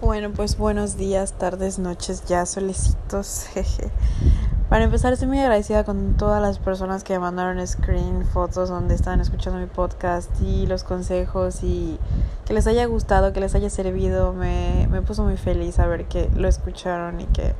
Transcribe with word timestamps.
Bueno, 0.00 0.30
pues 0.30 0.56
buenos 0.56 0.96
días, 0.96 1.32
tardes, 1.32 1.80
noches, 1.80 2.24
ya 2.24 2.46
solecitos. 2.46 3.46
Jeje. 3.52 3.90
Para 4.68 4.84
empezar, 4.84 5.12
estoy 5.12 5.26
muy 5.26 5.40
agradecida 5.40 5.82
con 5.82 6.16
todas 6.16 6.40
las 6.40 6.60
personas 6.60 7.02
que 7.02 7.14
me 7.14 7.18
mandaron 7.18 7.66
screen, 7.66 8.24
fotos 8.24 8.68
donde 8.68 8.94
estaban 8.94 9.20
escuchando 9.20 9.58
mi 9.58 9.66
podcast 9.66 10.30
y 10.40 10.68
los 10.68 10.84
consejos 10.84 11.64
y 11.64 11.98
que 12.46 12.54
les 12.54 12.68
haya 12.68 12.86
gustado, 12.86 13.32
que 13.32 13.40
les 13.40 13.56
haya 13.56 13.70
servido. 13.70 14.32
Me, 14.32 14.86
me 14.88 15.02
puso 15.02 15.24
muy 15.24 15.36
feliz 15.36 15.74
saber 15.74 16.04
que 16.04 16.30
lo 16.36 16.46
escucharon 16.46 17.20
y 17.20 17.24
que 17.24 17.56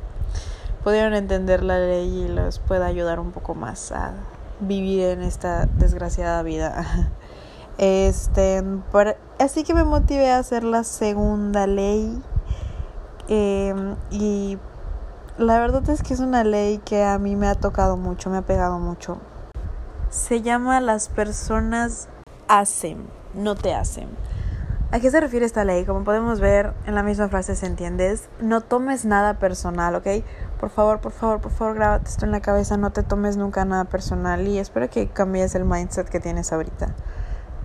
pudieron 0.81 1.15
entender 1.15 1.61
la 1.61 1.77
ley 1.77 2.23
y 2.23 2.27
los 2.29 2.59
pueda 2.59 2.85
ayudar 2.85 3.19
un 3.19 3.33
poco 3.33 3.53
más 3.53 3.91
a 3.91 4.13
vivir 4.61 5.07
en 5.07 5.23
esta 5.23 5.65
desgraciada 5.65 6.41
vida. 6.43 7.11
Este, 7.79 8.61
así 9.39 9.63
que 9.63 9.73
me 9.73 9.85
motivé 9.85 10.29
a 10.29 10.39
hacer 10.39 10.65
la 10.65 10.83
segunda 10.83 11.65
ley. 11.65 12.21
Eh, 13.29 13.73
y 14.11 14.57
la 15.37 15.59
verdad 15.59 15.89
es 15.89 16.03
que 16.03 16.13
es 16.13 16.19
una 16.19 16.43
ley 16.43 16.79
que 16.79 17.05
a 17.05 17.17
mí 17.19 17.37
me 17.37 17.47
ha 17.47 17.55
tocado 17.55 17.95
mucho, 17.95 18.29
me 18.29 18.37
ha 18.37 18.41
pegado 18.41 18.79
mucho. 18.79 19.19
Se 20.09 20.41
llama 20.41 20.81
las 20.81 21.07
personas 21.07 22.09
hacen, 22.49 23.07
no 23.33 23.55
te 23.55 23.73
hacen. 23.73 24.09
¿A 24.91 24.99
qué 24.99 25.09
se 25.09 25.21
refiere 25.21 25.45
esta 25.45 25.63
ley? 25.63 25.85
Como 25.85 26.03
podemos 26.03 26.41
ver 26.41 26.73
en 26.85 26.95
la 26.95 27.03
misma 27.03 27.29
frase 27.29 27.55
se 27.55 27.67
entiende, 27.67 28.11
es 28.11 28.27
no 28.41 28.59
tomes 28.59 29.05
nada 29.05 29.35
personal, 29.35 29.95
¿ok? 29.95 30.07
Por 30.59 30.71
favor, 30.71 30.99
por 30.99 31.13
favor, 31.13 31.39
por 31.39 31.51
favor, 31.51 31.75
grábate 31.75 32.09
esto 32.09 32.25
en 32.25 32.31
la 32.31 32.41
cabeza, 32.41 32.75
no 32.75 32.89
te 32.91 33.03
tomes 33.03 33.37
nunca 33.37 33.63
nada 33.63 33.85
personal 33.85 34.47
y 34.47 34.57
espero 34.57 34.89
que 34.89 35.07
cambies 35.07 35.55
el 35.55 35.63
mindset 35.63 36.09
que 36.09 36.19
tienes 36.19 36.51
ahorita. 36.51 36.95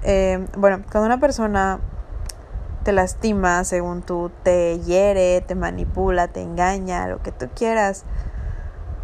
Eh, 0.05 0.47
bueno, 0.57 0.83
cuando 0.91 1.07
una 1.07 1.19
persona 1.19 1.81
te 2.85 2.93
lastima, 2.93 3.65
según 3.65 4.03
tú, 4.03 4.31
te 4.43 4.79
hiere, 4.81 5.41
te 5.41 5.55
manipula, 5.55 6.29
te 6.29 6.43
engaña, 6.43 7.09
lo 7.09 7.23
que 7.23 7.33
tú 7.33 7.49
quieras, 7.55 8.05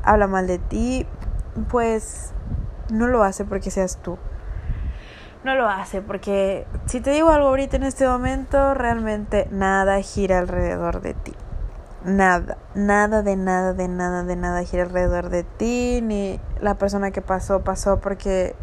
habla 0.04 0.26
mal 0.26 0.46
de 0.46 0.58
ti, 0.58 1.06
pues 1.70 2.32
no 2.90 3.08
lo 3.08 3.22
hace 3.22 3.44
porque 3.44 3.70
seas 3.70 3.96
tú. 4.02 4.18
No 5.42 5.54
lo 5.54 5.66
hace 5.70 6.02
porque 6.02 6.66
si 6.84 7.00
te 7.00 7.10
digo 7.12 7.30
algo 7.30 7.48
ahorita 7.48 7.76
en 7.76 7.84
este 7.84 8.06
momento, 8.06 8.74
realmente 8.74 9.48
nada 9.50 10.02
gira 10.02 10.38
alrededor 10.38 11.00
de 11.00 11.14
ti. 11.14 11.32
Nada, 12.04 12.58
nada 12.74 13.22
de 13.22 13.36
nada, 13.36 13.72
de 13.72 13.88
nada, 13.88 14.22
de 14.24 14.36
nada 14.36 14.62
gira 14.64 14.82
alrededor 14.82 15.30
de 15.30 15.44
ti, 15.44 16.00
ni 16.02 16.38
la 16.60 16.74
persona 16.74 17.10
que 17.10 17.22
pasó, 17.22 17.60
pasó 17.60 18.00
porque 18.00 18.54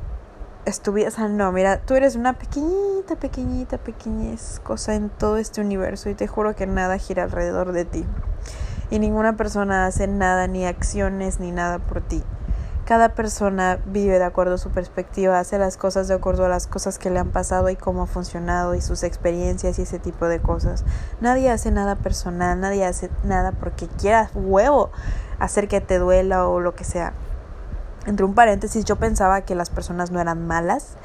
estuvieras, 0.68 1.14
o 1.14 1.18
sea, 1.18 1.28
no, 1.30 1.52
mira, 1.52 1.80
tú 1.80 1.96
eres 1.96 2.16
una 2.16 2.34
pequeñita, 2.34 3.16
pequeñita, 3.16 3.78
pequeñez 3.78 4.60
cosa 4.64 4.96
en 4.96 5.10
todo 5.10 5.38
este 5.38 5.62
universo 5.62 6.10
y 6.10 6.16
te 6.16 6.28
juro 6.28 6.56
que 6.56 6.68
nada 6.68 6.98
gira 6.98 7.24
alrededor 7.24 7.72
de 7.72 7.86
ti. 7.86 8.06
Y 8.90 9.00
ninguna 9.00 9.36
persona 9.36 9.86
hace 9.86 10.08
nada, 10.08 10.48
ni 10.48 10.66
acciones, 10.66 11.40
ni 11.40 11.52
nada 11.52 11.80
por 11.80 12.02
ti. 12.02 12.24
Cada 12.86 13.10
persona 13.10 13.80
vive 13.86 14.18
de 14.18 14.24
acuerdo 14.24 14.56
a 14.56 14.58
su 14.58 14.70
perspectiva, 14.70 15.40
hace 15.40 15.58
las 15.58 15.76
cosas 15.76 16.08
de 16.08 16.14
acuerdo 16.14 16.46
a 16.46 16.50
las 16.50 16.68
cosas 16.68 16.98
que 16.98 17.10
le 17.10 17.20
han 17.20 17.32
pasado 17.32 17.70
y 17.70 17.76
cómo 17.76 18.04
ha 18.04 18.08
funcionado 18.08 18.76
y 18.76 18.82
sus 18.82 19.04
experiencias 19.04 19.78
y 19.78 19.82
ese 19.82 20.00
tipo 20.00 20.28
de 20.28 20.40
cosas. 20.40 20.86
Nadie 21.20 21.50
hace 21.50 21.70
nada 21.72 21.96
personal, 21.96 22.60
nadie 22.60 22.86
hace 22.86 23.10
nada 23.26 23.52
porque 23.52 23.88
quiera 23.88 24.30
huevo 24.34 24.90
hacer 25.38 25.68
que 25.68 25.82
te 25.82 26.00
duela 26.00 26.48
o 26.48 26.62
lo 26.62 26.76
que 26.76 26.86
sea 26.86 27.14
entre 28.08 28.26
un 28.26 28.34
paréntesis, 28.34 28.86
yo 28.86 28.96
pensaba 28.96 29.42
que 29.42 29.54
las 29.54 29.70
personas 29.70 30.12
no 30.12 30.20
eran 30.20 30.48
malas. 30.48 30.96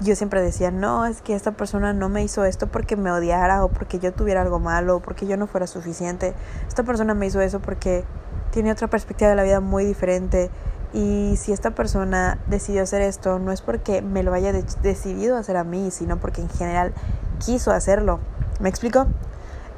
Yo 0.00 0.14
siempre 0.14 0.42
decía, 0.42 0.70
no, 0.70 1.06
es 1.06 1.22
que 1.22 1.34
esta 1.34 1.52
persona 1.52 1.92
no 1.92 2.08
me 2.08 2.22
hizo 2.22 2.44
esto 2.44 2.66
porque 2.66 2.96
me 2.96 3.10
odiara 3.10 3.64
o 3.64 3.68
porque 3.68 3.98
yo 3.98 4.12
tuviera 4.12 4.42
algo 4.42 4.60
malo 4.60 4.96
o 4.96 5.00
porque 5.00 5.26
yo 5.26 5.36
no 5.36 5.46
fuera 5.46 5.66
suficiente. 5.66 6.34
Esta 6.68 6.82
persona 6.82 7.14
me 7.14 7.26
hizo 7.26 7.40
eso 7.40 7.60
porque 7.60 8.04
tiene 8.50 8.70
otra 8.70 8.88
perspectiva 8.88 9.30
de 9.30 9.36
la 9.36 9.42
vida 9.42 9.60
muy 9.60 9.84
diferente. 9.84 10.50
Y 10.92 11.36
si 11.38 11.52
esta 11.52 11.70
persona 11.70 12.38
decidió 12.46 12.82
hacer 12.82 13.02
esto, 13.02 13.38
no 13.38 13.50
es 13.50 13.62
porque 13.62 14.02
me 14.02 14.22
lo 14.22 14.34
haya 14.34 14.52
decidido 14.52 15.36
hacer 15.36 15.56
a 15.56 15.64
mí, 15.64 15.90
sino 15.90 16.18
porque 16.18 16.42
en 16.42 16.50
general 16.50 16.92
quiso 17.38 17.70
hacerlo. 17.70 18.20
¿Me 18.60 18.68
explico? 18.68 19.06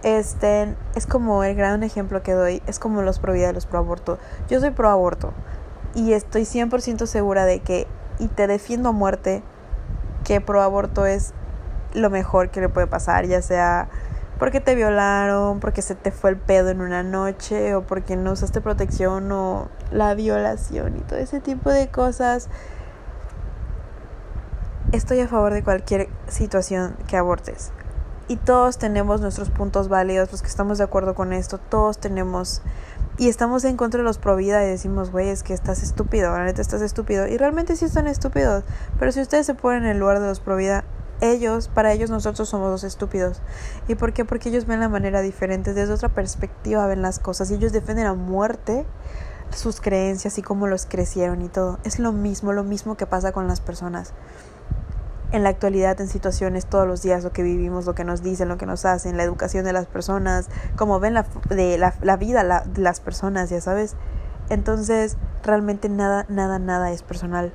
Este 0.03 0.75
es 0.95 1.07
como 1.07 1.45
el 1.45 1.55
gran 1.55 1.83
ejemplo 1.83 2.23
que 2.23 2.33
doy, 2.33 2.63
es 2.67 2.79
como 2.79 3.03
los 3.03 3.19
pro 3.19 3.33
vida 3.33 3.51
y 3.51 3.53
los 3.55 3.67
pro 3.67 3.79
aborto. 3.79 4.19
Yo 4.49 4.61
soy 4.61 4.71
pro 4.71 4.91
aborto 4.91 5.33
y 5.97 6.13
estoy 6.13 6.43
100% 6.43 7.07
segura 7.07 7.47
de 7.47 7.61
que, 7.61 7.89
y 8.19 8.29
te 8.29 8.47
defiendo 8.47 8.91
a 8.91 8.93
muerte, 8.93 9.43
que 10.25 10.41
pro 10.41 10.63
aborto 10.63 11.07
es 11.07 11.33
lo 11.95 12.11
mejor 12.11 12.51
que 12.51 12.61
le 12.61 12.69
puede 12.69 12.87
pasar, 12.87 13.27
ya 13.27 13.41
sea 13.41 13.89
porque 14.39 14.61
te 14.61 14.75
violaron, 14.75 15.61
porque 15.61 15.81
se 15.81 15.95
te 15.95 16.11
fue 16.11 16.31
el 16.31 16.37
pedo 16.37 16.69
en 16.69 16.83
una 16.83 17.03
noche, 17.03 17.75
o 17.75 17.83
porque 17.83 18.17
no 18.17 18.33
usaste 18.33 18.61
protección, 18.61 19.33
o 19.33 19.69
la 19.91 20.15
violación 20.15 20.99
y 20.99 21.01
todo 21.01 21.19
ese 21.19 21.41
tipo 21.41 21.71
de 21.71 21.89
cosas. 21.89 22.51
Estoy 24.93 25.21
a 25.21 25.29
favor 25.29 25.55
de 25.55 25.65
cualquier 25.65 26.09
situación 26.29 26.97
que 27.09 27.17
abortes. 27.17 27.73
Y 28.29 28.37
todos 28.37 28.77
tenemos 28.77 29.21
nuestros 29.21 29.51
puntos 29.51 29.89
válidos, 29.89 30.31
los 30.33 30.43
que 30.43 30.49
estamos 30.49 30.79
de 30.79 30.85
acuerdo 30.85 31.15
con 31.15 31.33
esto, 31.33 31.59
todos 31.59 31.99
tenemos 31.99 32.61
y 33.19 33.29
estamos 33.29 33.65
en 33.65 33.77
contra 33.77 33.99
de 33.99 34.05
los 34.05 34.19
pro 34.19 34.37
vida 34.37 34.63
y 34.65 34.69
decimos, 34.69 35.11
güey, 35.11 35.31
es 35.31 35.43
que 35.43 35.55
estás 35.55 35.83
estúpido, 35.83 36.31
realmente 36.31 36.61
estás 36.61 36.83
estúpido. 36.83 37.27
Y 37.27 37.39
realmente 37.39 37.77
sí 37.77 37.87
están 37.87 38.07
estúpidos. 38.07 38.65
Pero 38.99 39.13
si 39.13 39.21
ustedes 39.21 39.47
se 39.47 39.55
ponen 39.55 39.85
en 39.85 39.91
el 39.91 39.99
lugar 39.99 40.21
de 40.21 40.27
los 40.27 40.41
pro 40.41 40.57
vida, 40.57 40.85
ellos, 41.23 41.69
para 41.69 41.93
ellos 41.93 42.11
nosotros 42.11 42.49
somos 42.49 42.71
los 42.71 42.85
estúpidos. 42.85 43.41
¿Y 43.89 43.95
por 43.95 44.13
qué? 44.13 44.27
Porque 44.27 44.51
ellos 44.51 44.67
ven 44.67 44.81
la 44.81 44.91
manera 44.91 45.23
diferente, 45.23 45.73
desde 45.73 45.95
otra 45.95 46.11
perspectiva 46.11 46.87
ven 46.87 47.01
las 47.01 47.19
cosas 47.19 47.51
y 47.51 47.55
ellos 47.55 47.73
defienden 47.73 48.07
a 48.07 48.15
muerte 48.15 48.85
sus 49.51 49.81
creencias 49.81 50.37
y 50.37 50.43
cómo 50.43 50.67
los 50.67 50.85
crecieron 50.85 51.41
y 51.41 51.49
todo. 51.49 51.79
Es 51.85 51.99
lo 51.99 52.13
mismo, 52.13 52.53
lo 52.53 52.65
mismo 52.65 52.99
que 52.99 53.07
pasa 53.07 53.33
con 53.33 53.49
las 53.49 53.61
personas 53.61 54.13
en 55.33 55.43
la 55.43 55.49
actualidad 55.51 56.01
en 56.01 56.09
situaciones 56.09 56.67
todos 56.67 56.87
los 56.87 57.03
días, 57.03 57.25
lo 57.25 57.33
que 57.33 57.43
vivimos, 57.43 57.87
lo 57.87 57.95
que 57.95 58.05
nos 58.05 58.23
dicen, 58.23 58.49
lo 58.49 58.59
que 58.59 58.67
nos 58.67 58.85
hacen, 58.85 59.17
la 59.17 59.23
educación 59.23 59.65
de 59.65 59.73
las 59.73 59.87
personas, 59.87 60.49
cómo 60.77 61.01
ven 61.01 61.15
la, 61.15 61.27
de 61.49 61.79
la, 61.79 61.95
la 62.03 62.17
vida 62.17 62.43
la, 62.43 62.61
de 62.61 62.83
las 62.83 63.01
personas, 63.01 63.51
ya 63.51 63.61
sabes. 63.61 63.97
Entonces, 64.49 65.17
realmente 65.43 65.89
nada, 65.89 66.27
nada, 66.29 66.59
nada 66.59 66.93
es 66.93 67.03
personal. 67.03 67.53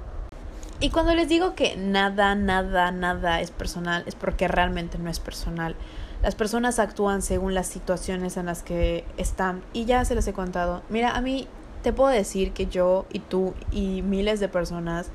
Y 0.79 0.89
cuando 0.89 1.13
les 1.13 1.29
digo 1.29 1.53
que 1.53 1.77
nada, 1.77 2.35
nada, 2.35 2.91
nada 2.91 3.39
es 3.39 3.51
personal, 3.51 4.03
es 4.07 4.15
porque 4.15 4.47
realmente 4.47 4.97
no 4.97 5.09
es 5.09 5.19
personal. 5.19 5.75
Las 6.23 6.35
personas 6.35 6.79
actúan 6.79 7.21
según 7.21 7.53
las 7.53 7.67
situaciones 7.67 8.35
en 8.35 8.47
las 8.47 8.63
que 8.63 9.05
están. 9.17 9.61
Y 9.73 9.85
ya 9.85 10.03
se 10.05 10.15
les 10.15 10.27
he 10.27 10.33
contado. 10.33 10.81
Mira, 10.89 11.11
a 11.11 11.21
mí 11.21 11.47
te 11.83 11.93
puedo 11.93 12.09
decir 12.09 12.51
que 12.51 12.65
yo 12.67 13.05
y 13.11 13.19
tú 13.19 13.53
y 13.71 14.01
miles 14.01 14.39
de 14.39 14.47
personas 14.47 15.07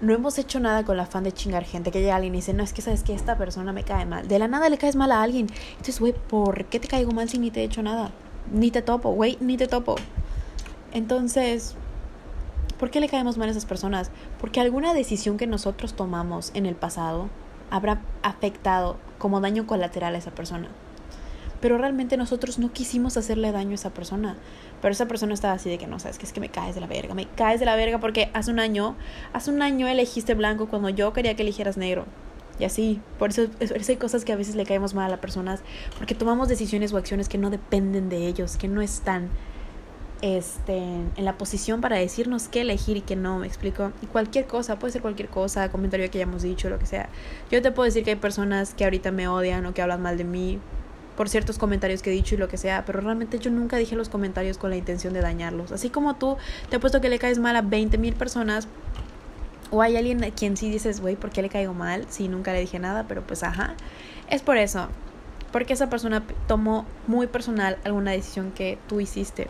no 0.00 0.12
hemos 0.12 0.38
hecho 0.38 0.60
nada 0.60 0.84
con 0.84 0.96
la 0.96 1.04
afán 1.04 1.24
de 1.24 1.32
chingar 1.32 1.64
gente. 1.64 1.90
Que 1.90 2.00
llega 2.00 2.16
alguien 2.16 2.34
y 2.34 2.38
dice, 2.38 2.52
no, 2.52 2.62
es 2.62 2.72
que 2.72 2.82
sabes 2.82 3.02
que 3.02 3.14
esta 3.14 3.36
persona 3.36 3.72
me 3.72 3.84
cae 3.84 4.06
mal. 4.06 4.28
De 4.28 4.38
la 4.38 4.48
nada 4.48 4.68
le 4.68 4.78
caes 4.78 4.96
mal 4.96 5.12
a 5.12 5.22
alguien. 5.22 5.48
Entonces, 5.70 6.00
güey, 6.00 6.12
¿por 6.12 6.64
qué 6.66 6.80
te 6.80 6.88
caigo 6.88 7.12
mal 7.12 7.28
si 7.28 7.38
ni 7.38 7.50
te 7.50 7.60
he 7.60 7.64
hecho 7.64 7.82
nada? 7.82 8.10
Ni 8.52 8.70
te 8.70 8.82
topo, 8.82 9.12
güey, 9.12 9.38
ni 9.40 9.56
te 9.56 9.66
topo. 9.66 9.96
Entonces, 10.92 11.74
¿por 12.78 12.90
qué 12.90 13.00
le 13.00 13.08
caemos 13.08 13.38
mal 13.38 13.48
a 13.48 13.52
esas 13.52 13.66
personas? 13.66 14.10
Porque 14.40 14.60
alguna 14.60 14.94
decisión 14.94 15.36
que 15.36 15.46
nosotros 15.46 15.94
tomamos 15.94 16.50
en 16.54 16.66
el 16.66 16.74
pasado 16.74 17.28
habrá 17.70 18.02
afectado 18.22 18.96
como 19.18 19.40
daño 19.40 19.66
colateral 19.66 20.14
a 20.14 20.18
esa 20.18 20.30
persona 20.30 20.68
pero 21.60 21.78
realmente 21.78 22.16
nosotros 22.16 22.58
no 22.58 22.72
quisimos 22.72 23.16
hacerle 23.16 23.52
daño 23.52 23.72
a 23.72 23.74
esa 23.74 23.90
persona. 23.90 24.36
Pero 24.82 24.92
esa 24.92 25.06
persona 25.06 25.34
estaba 25.34 25.54
así 25.54 25.70
de 25.70 25.78
que 25.78 25.86
no, 25.86 25.98
sabes 25.98 26.18
que 26.18 26.26
es 26.26 26.32
que 26.32 26.40
me 26.40 26.48
caes 26.48 26.74
de 26.74 26.80
la 26.80 26.86
verga, 26.86 27.14
me 27.14 27.26
caes 27.26 27.60
de 27.60 27.66
la 27.66 27.76
verga 27.76 27.98
porque 27.98 28.30
hace 28.34 28.50
un 28.50 28.60
año, 28.60 28.96
hace 29.32 29.50
un 29.50 29.62
año 29.62 29.88
elegiste 29.88 30.34
blanco 30.34 30.68
cuando 30.68 30.88
yo 30.90 31.12
quería 31.12 31.34
que 31.34 31.42
eligieras 31.42 31.76
negro. 31.76 32.04
Y 32.58 32.64
así, 32.64 33.00
por 33.18 33.30
eso, 33.30 33.48
por 33.48 33.76
eso 33.76 33.92
hay 33.92 33.98
cosas 33.98 34.24
que 34.24 34.32
a 34.32 34.36
veces 34.36 34.54
le 34.54 34.64
caemos 34.64 34.94
mal 34.94 35.06
a 35.06 35.08
las 35.10 35.20
personas, 35.20 35.60
porque 35.98 36.14
tomamos 36.14 36.48
decisiones 36.48 36.92
o 36.92 36.96
acciones 36.96 37.28
que 37.28 37.36
no 37.36 37.50
dependen 37.50 38.08
de 38.08 38.26
ellos, 38.26 38.56
que 38.56 38.66
no 38.66 38.80
están 38.80 39.28
este, 40.22 40.78
en 40.78 41.24
la 41.24 41.36
posición 41.36 41.82
para 41.82 41.96
decirnos 41.96 42.48
qué 42.48 42.62
elegir 42.62 42.96
y 42.96 43.00
qué 43.02 43.14
no, 43.14 43.40
me 43.40 43.46
explico. 43.46 43.92
Y 44.00 44.06
cualquier 44.06 44.46
cosa, 44.46 44.78
puede 44.78 44.92
ser 44.92 45.02
cualquier 45.02 45.28
cosa, 45.28 45.70
comentario 45.70 46.10
que 46.10 46.18
hayamos 46.18 46.42
dicho, 46.42 46.70
lo 46.70 46.78
que 46.78 46.86
sea. 46.86 47.10
Yo 47.50 47.60
te 47.60 47.72
puedo 47.72 47.84
decir 47.84 48.04
que 48.04 48.10
hay 48.10 48.16
personas 48.16 48.72
que 48.72 48.84
ahorita 48.84 49.10
me 49.12 49.28
odian 49.28 49.66
o 49.66 49.74
que 49.74 49.82
hablan 49.82 50.00
mal 50.00 50.16
de 50.16 50.24
mí 50.24 50.58
por 51.16 51.28
ciertos 51.28 51.58
comentarios 51.58 52.02
que 52.02 52.10
he 52.10 52.12
dicho 52.12 52.34
y 52.34 52.38
lo 52.38 52.48
que 52.48 52.56
sea, 52.56 52.84
pero 52.84 53.00
realmente 53.00 53.38
yo 53.38 53.50
nunca 53.50 53.76
dije 53.76 53.96
los 53.96 54.08
comentarios 54.08 54.58
con 54.58 54.70
la 54.70 54.76
intención 54.76 55.12
de 55.14 55.20
dañarlos. 55.20 55.72
Así 55.72 55.90
como 55.90 56.16
tú 56.16 56.36
te 56.68 56.76
he 56.76 56.78
puesto 56.78 57.00
que 57.00 57.08
le 57.08 57.18
caes 57.18 57.38
mal 57.38 57.56
a 57.56 57.62
20 57.62 57.98
mil 57.98 58.14
personas, 58.14 58.68
o 59.70 59.82
hay 59.82 59.96
alguien 59.96 60.22
a 60.22 60.30
quien 60.30 60.56
sí 60.56 60.70
dices, 60.70 61.00
güey, 61.00 61.16
¿por 61.16 61.30
qué 61.30 61.42
le 61.42 61.48
caigo 61.48 61.74
mal? 61.74 62.06
Sí, 62.08 62.28
nunca 62.28 62.52
le 62.52 62.60
dije 62.60 62.78
nada, 62.78 63.06
pero 63.08 63.26
pues 63.26 63.42
ajá. 63.42 63.74
Es 64.28 64.42
por 64.42 64.56
eso, 64.56 64.88
porque 65.52 65.72
esa 65.72 65.88
persona 65.88 66.22
tomó 66.46 66.86
muy 67.06 67.26
personal 67.26 67.78
alguna 67.84 68.12
decisión 68.12 68.52
que 68.52 68.78
tú 68.88 69.00
hiciste. 69.00 69.48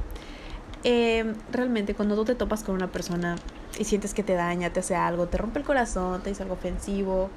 Eh, 0.84 1.34
realmente 1.50 1.94
cuando 1.94 2.14
tú 2.14 2.24
te 2.24 2.34
topas 2.34 2.62
con 2.62 2.74
una 2.74 2.92
persona 2.92 3.36
y 3.78 3.84
sientes 3.84 4.14
que 4.14 4.22
te 4.22 4.34
daña, 4.34 4.72
te 4.72 4.80
hace 4.80 4.94
algo, 4.94 5.26
te 5.26 5.36
rompe 5.36 5.58
el 5.58 5.64
corazón, 5.64 6.22
te 6.22 6.30
dice 6.30 6.42
algo 6.42 6.54
ofensivo 6.54 7.28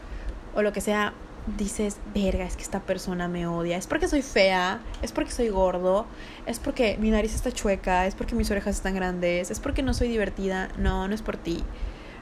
o 0.53 0.61
lo 0.61 0.71
que 0.71 0.81
sea, 0.81 1.13
dices, 1.57 1.97
verga, 2.13 2.45
es 2.45 2.55
que 2.55 2.63
esta 2.63 2.81
persona 2.81 3.27
me 3.27 3.47
odia. 3.47 3.77
Es 3.77 3.87
porque 3.87 4.07
soy 4.07 4.21
fea, 4.21 4.81
es 5.01 5.11
porque 5.11 5.31
soy 5.31 5.49
gordo, 5.49 6.05
es 6.45 6.59
porque 6.59 6.97
mi 6.99 7.11
nariz 7.11 7.35
está 7.35 7.51
chueca, 7.51 8.07
es 8.07 8.15
porque 8.15 8.35
mis 8.35 8.49
orejas 8.51 8.75
están 8.75 8.95
grandes, 8.95 9.51
es 9.51 9.59
porque 9.59 9.83
no 9.83 9.93
soy 9.93 10.09
divertida. 10.09 10.69
No, 10.77 11.07
no 11.07 11.15
es 11.15 11.21
por 11.21 11.37
ti. 11.37 11.63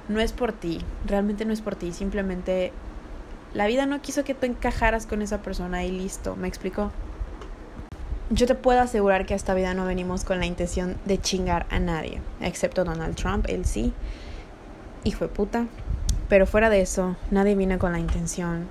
No 0.07 0.19
es 0.19 0.31
por 0.31 0.53
ti. 0.53 0.79
Realmente 1.06 1.45
no 1.45 1.53
es 1.53 1.62
por 1.62 1.75
ti. 1.75 1.94
Simplemente 1.94 2.71
la 3.53 3.68
vida 3.68 3.85
no 3.85 4.01
quiso 4.01 4.24
que 4.24 4.33
tú 4.33 4.45
encajaras 4.45 5.06
con 5.06 5.21
esa 5.21 5.41
persona 5.41 5.83
y 5.83 5.91
listo. 5.91 6.35
¿Me 6.35 6.47
explico? 6.47 6.91
Yo 8.29 8.45
te 8.45 8.56
puedo 8.56 8.81
asegurar 8.81 9.25
que 9.25 9.33
a 9.33 9.38
esta 9.38 9.53
vida 9.53 9.74
no 9.74 9.85
venimos 9.85 10.25
con 10.25 10.39
la 10.39 10.45
intención 10.45 10.97
de 11.06 11.18
chingar 11.18 11.65
a 11.69 11.79
nadie, 11.79 12.19
excepto 12.41 12.83
Donald 12.83 13.15
Trump, 13.15 13.45
él 13.47 13.63
sí, 13.63 13.94
hijo 15.06 15.25
de 15.25 15.33
puta. 15.33 15.68
Pero 16.27 16.45
fuera 16.45 16.69
de 16.69 16.81
eso, 16.81 17.15
nadie 17.31 17.56
viene 17.56 17.77
con 17.77 17.94
la 17.94 18.00
intención 18.00 18.68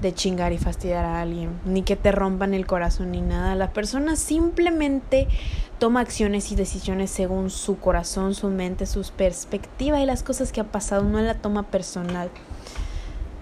de 0.00 0.14
chingar 0.14 0.52
y 0.52 0.58
fastidiar 0.58 1.04
a 1.04 1.20
alguien, 1.22 1.58
ni 1.64 1.82
que 1.82 1.96
te 1.96 2.12
rompan 2.12 2.54
el 2.54 2.66
corazón 2.66 3.12
ni 3.12 3.20
nada. 3.20 3.54
La 3.54 3.72
persona 3.72 4.16
simplemente 4.16 5.26
toma 5.78 6.00
acciones 6.00 6.52
y 6.52 6.56
decisiones 6.56 7.10
según 7.10 7.50
su 7.50 7.78
corazón, 7.78 8.34
su 8.34 8.48
mente, 8.48 8.86
sus 8.86 9.10
perspectivas 9.10 10.00
y 10.00 10.06
las 10.06 10.22
cosas 10.22 10.52
que 10.52 10.60
ha 10.60 10.64
pasado, 10.64 11.04
no 11.04 11.20
la 11.20 11.34
toma 11.34 11.64
personal. 11.64 12.30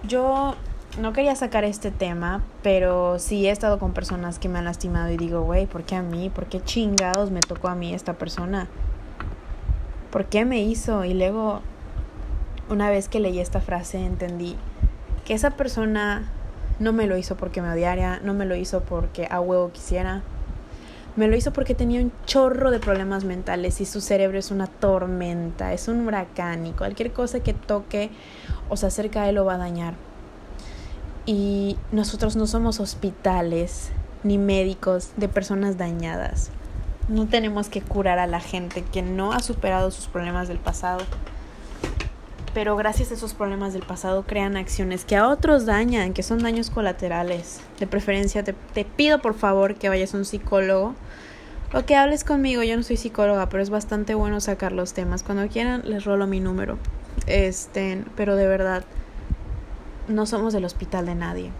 Yo 0.07 0.55
no 0.99 1.11
quería 1.11 1.35
sacar 1.35 1.65
este 1.65 1.91
tema, 1.91 2.43
pero 2.63 3.19
sí 3.19 3.47
he 3.47 3.51
estado 3.51 3.79
con 3.79 3.93
personas 3.93 4.39
que 4.39 4.47
me 4.47 4.59
han 4.59 4.65
lastimado 4.65 5.11
y 5.11 5.17
digo, 5.17 5.41
güey, 5.41 5.65
¿por 5.65 5.83
qué 5.83 5.95
a 5.95 6.01
mí? 6.01 6.29
¿Por 6.29 6.45
qué 6.45 6.61
chingados 6.61 7.31
me 7.31 7.41
tocó 7.41 7.67
a 7.67 7.75
mí 7.75 7.93
esta 7.93 8.13
persona? 8.13 8.67
¿Por 10.09 10.25
qué 10.25 10.45
me 10.45 10.61
hizo? 10.61 11.03
Y 11.03 11.13
luego, 11.13 11.61
una 12.69 12.89
vez 12.89 13.09
que 13.09 13.19
leí 13.19 13.39
esta 13.39 13.59
frase, 13.59 14.05
entendí 14.05 14.55
que 15.25 15.33
esa 15.33 15.51
persona 15.51 16.31
no 16.79 16.93
me 16.93 17.07
lo 17.07 17.17
hizo 17.17 17.35
porque 17.35 17.61
me 17.61 17.71
odiara, 17.71 18.19
no 18.23 18.33
me 18.33 18.45
lo 18.45 18.55
hizo 18.55 18.81
porque 18.81 19.27
a 19.29 19.39
huevo 19.39 19.71
quisiera. 19.71 20.23
Me 21.15 21.29
lo 21.29 21.37
hizo 21.37 21.53
porque 21.53 21.75
tenía 21.75 22.01
un 22.01 22.11
chorro 22.25 22.71
de 22.71 22.79
problemas 22.79 23.23
mentales 23.23 23.79
y 23.79 23.85
su 23.85 24.01
cerebro 24.01 24.37
es 24.37 24.51
una 24.51 24.67
tormenta, 24.67 25.71
es 25.71 25.87
un 25.87 26.05
huracán 26.05 26.67
y 26.67 26.73
cualquier 26.73 27.13
cosa 27.13 27.39
que 27.39 27.53
toque 27.53 28.09
o 28.67 28.75
se 28.75 28.87
acerca 28.87 29.23
a 29.23 29.29
él 29.29 29.35
lo 29.35 29.45
va 29.45 29.53
a 29.53 29.57
dañar. 29.57 29.93
Y 31.25 31.77
nosotros 31.93 32.35
no 32.35 32.47
somos 32.47 32.81
hospitales 32.81 33.91
ni 34.23 34.37
médicos 34.37 35.11
de 35.15 35.29
personas 35.29 35.77
dañadas. 35.77 36.51
No 37.07 37.27
tenemos 37.27 37.69
que 37.69 37.81
curar 37.81 38.19
a 38.19 38.27
la 38.27 38.41
gente 38.41 38.81
que 38.83 39.01
no 39.01 39.31
ha 39.31 39.39
superado 39.39 39.91
sus 39.91 40.07
problemas 40.07 40.47
del 40.49 40.57
pasado. 40.57 40.99
Pero 42.55 42.77
gracias 42.77 43.11
a 43.11 43.15
esos 43.15 43.33
problemas 43.33 43.73
del 43.73 43.83
pasado 43.83 44.23
crean 44.25 44.55
acciones 44.55 45.03
que 45.03 45.17
a 45.17 45.27
otros 45.27 45.65
dañan, 45.65 46.13
que 46.13 46.23
son 46.23 46.39
daños 46.39 46.69
colaterales. 46.69 47.59
De 47.81 47.85
preferencia 47.85 48.45
te, 48.45 48.53
te 48.53 48.85
pido 48.85 49.21
por 49.21 49.33
favor 49.33 49.75
que 49.75 49.89
vayas 49.89 50.13
a 50.13 50.17
un 50.17 50.23
psicólogo 50.23 50.95
o 51.73 51.85
que 51.85 51.97
hables 51.97 52.23
conmigo. 52.23 52.63
Yo 52.63 52.77
no 52.77 52.83
soy 52.83 52.95
psicóloga, 52.95 53.49
pero 53.49 53.61
es 53.61 53.69
bastante 53.69 54.15
bueno 54.15 54.39
sacar 54.39 54.71
los 54.71 54.93
temas. 54.93 55.21
Cuando 55.21 55.49
quieran 55.49 55.81
les 55.83 56.05
rolo 56.05 56.27
mi 56.27 56.39
número. 56.39 56.77
Este, 57.27 58.05
pero 58.15 58.37
de 58.37 58.47
verdad 58.47 58.85
no 60.07 60.25
somos 60.25 60.53
el 60.53 60.63
hospital 60.63 61.07
de 61.07 61.15
nadie. 61.15 61.51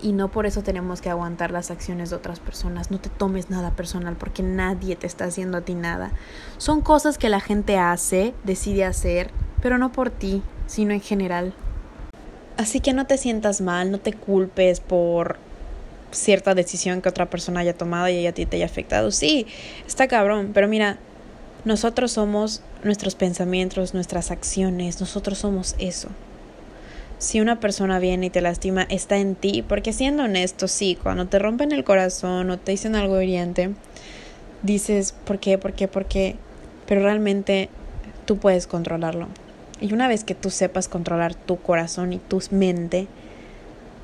Y 0.00 0.12
no 0.12 0.28
por 0.28 0.46
eso 0.46 0.62
tenemos 0.62 1.00
que 1.00 1.10
aguantar 1.10 1.50
las 1.50 1.72
acciones 1.72 2.10
de 2.10 2.16
otras 2.16 2.38
personas. 2.38 2.92
No 2.92 3.00
te 3.00 3.10
tomes 3.10 3.50
nada 3.50 3.72
personal 3.72 4.14
porque 4.14 4.44
nadie 4.44 4.94
te 4.94 5.08
está 5.08 5.24
haciendo 5.24 5.58
a 5.58 5.62
ti 5.62 5.74
nada. 5.74 6.12
Son 6.58 6.80
cosas 6.80 7.18
que 7.18 7.28
la 7.28 7.40
gente 7.40 7.76
hace, 7.76 8.34
decide 8.44 8.84
hacer, 8.84 9.32
pero 9.64 9.78
no 9.78 9.92
por 9.92 10.10
ti, 10.10 10.42
sino 10.66 10.92
en 10.92 11.00
general. 11.00 11.54
Así 12.58 12.80
que 12.80 12.92
no 12.92 13.06
te 13.06 13.16
sientas 13.16 13.62
mal, 13.62 13.90
no 13.90 13.98
te 13.98 14.12
culpes 14.12 14.80
por 14.80 15.38
cierta 16.10 16.54
decisión 16.54 17.00
que 17.00 17.08
otra 17.08 17.30
persona 17.30 17.60
haya 17.60 17.72
tomado 17.72 18.10
y 18.10 18.26
a 18.26 18.34
ti 18.34 18.44
te 18.44 18.56
haya 18.56 18.66
afectado. 18.66 19.10
Sí, 19.10 19.46
está 19.86 20.06
cabrón, 20.06 20.50
pero 20.52 20.68
mira, 20.68 20.98
nosotros 21.64 22.12
somos 22.12 22.62
nuestros 22.82 23.14
pensamientos, 23.14 23.94
nuestras 23.94 24.30
acciones, 24.30 25.00
nosotros 25.00 25.38
somos 25.38 25.76
eso 25.78 26.10
si 27.16 27.40
una 27.40 27.58
persona 27.58 27.98
viene 28.00 28.26
y 28.26 28.30
te 28.30 28.42
lastima, 28.42 28.82
está 28.82 29.16
en 29.16 29.34
ti, 29.34 29.64
porque 29.66 29.94
siendo 29.94 30.24
honesto, 30.24 30.68
sí, 30.68 30.98
cuando 31.02 31.26
te 31.26 31.38
rompen 31.38 31.72
el 31.72 31.82
corazón 31.82 32.50
o 32.50 32.58
te 32.58 32.72
dicen 32.72 32.96
algo 32.96 33.18
hiriente, 33.18 33.70
dices, 34.62 35.14
¿por 35.24 35.38
qué? 35.38 35.56
¿Por 35.56 35.72
qué? 35.72 35.88
¿Por 35.88 36.04
qué? 36.04 36.36
Pero 36.86 37.02
realmente 37.02 37.70
tú 38.26 38.36
puedes 38.36 38.66
controlarlo. 38.66 39.28
Y 39.80 39.92
una 39.92 40.08
vez 40.08 40.24
que 40.24 40.34
tú 40.34 40.50
sepas 40.50 40.88
controlar 40.88 41.34
tu 41.34 41.56
corazón 41.60 42.12
y 42.12 42.18
tu 42.18 42.40
mente, 42.50 43.06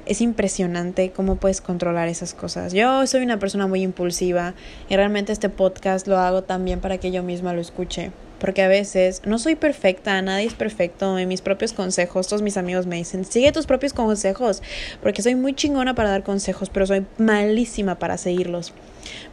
es 0.06 0.20
impresionante 0.20 1.12
cómo 1.12 1.37
puedes 1.37 1.61
controlar 1.61 2.08
esas 2.08 2.34
cosas. 2.34 2.72
Yo 2.72 3.06
soy 3.06 3.22
una 3.22 3.38
persona 3.38 3.67
muy 3.67 3.82
impulsiva 3.82 4.55
y 4.88 4.96
realmente 4.96 5.32
este 5.32 5.49
podcast 5.49 6.06
lo 6.08 6.19
hago 6.19 6.43
también 6.43 6.81
para 6.81 6.99
que 6.99 7.12
yo 7.12 7.22
misma 7.22 7.52
lo 7.52 7.61
escuche 7.61 8.11
porque 8.40 8.62
a 8.62 8.69
veces 8.69 9.22
no 9.25 9.38
soy 9.38 9.55
perfecta, 9.55 10.20
nadie 10.22 10.46
es 10.46 10.55
perfecto 10.55 11.19
en 11.19 11.28
mis 11.28 11.43
propios 11.43 11.72
consejos. 11.72 12.26
Todos 12.26 12.43
mis 12.43 12.56
amigos 12.56 12.87
me 12.87 12.96
dicen, 12.96 13.25
sigue 13.25 13.52
tus 13.52 13.67
propios 13.67 13.93
consejos, 13.93 14.62
porque 15.02 15.22
soy 15.22 15.34
muy 15.34 15.55
chingona 15.55 15.94
para 15.94 16.11
dar 16.11 16.25
consejos, 16.25 16.70
pero 16.70 16.87
soy 16.87 17.06
malísima 17.19 17.99
para 17.99 18.17
seguirlos. 18.17 18.72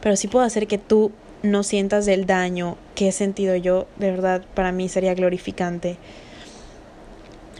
Pero 0.00 0.14
sí 0.14 0.28
puedo 0.28 0.44
hacer 0.44 0.66
que 0.66 0.78
tú 0.78 1.10
no 1.42 1.62
sientas 1.62 2.06
el 2.06 2.26
daño 2.26 2.76
que 2.94 3.08
he 3.08 3.12
sentido 3.12 3.56
yo, 3.56 3.88
de 3.96 4.10
verdad, 4.10 4.42
para 4.54 4.72
mí 4.72 4.88
sería 4.88 5.14
glorificante. 5.14 5.96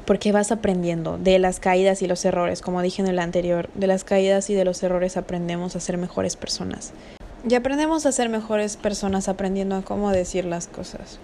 Porque 0.08 0.32
vas 0.32 0.52
aprendiendo 0.52 1.18
de 1.18 1.38
las 1.38 1.60
caídas 1.60 2.00
y 2.00 2.06
los 2.06 2.24
errores, 2.24 2.62
como 2.62 2.80
dije 2.80 3.02
en 3.02 3.08
el 3.08 3.18
anterior, 3.18 3.68
de 3.74 3.86
las 3.86 4.04
caídas 4.04 4.48
y 4.48 4.54
de 4.54 4.64
los 4.64 4.82
errores 4.82 5.18
aprendemos 5.18 5.76
a 5.76 5.80
ser 5.80 5.98
mejores 5.98 6.34
personas. 6.34 6.94
Y 7.46 7.54
aprendemos 7.54 8.06
a 8.06 8.12
ser 8.12 8.30
mejores 8.30 8.78
personas 8.78 9.28
aprendiendo 9.28 9.76
a 9.76 9.82
cómo 9.82 10.10
decir 10.10 10.46
las 10.46 10.66
cosas. 10.66 11.18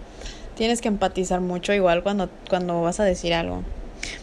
Tienes 0.54 0.82
que 0.82 0.88
empatizar 0.88 1.40
mucho 1.40 1.72
igual 1.72 2.02
cuando, 2.02 2.28
cuando 2.50 2.82
vas 2.82 3.00
a 3.00 3.04
decir 3.04 3.32
algo. 3.32 3.62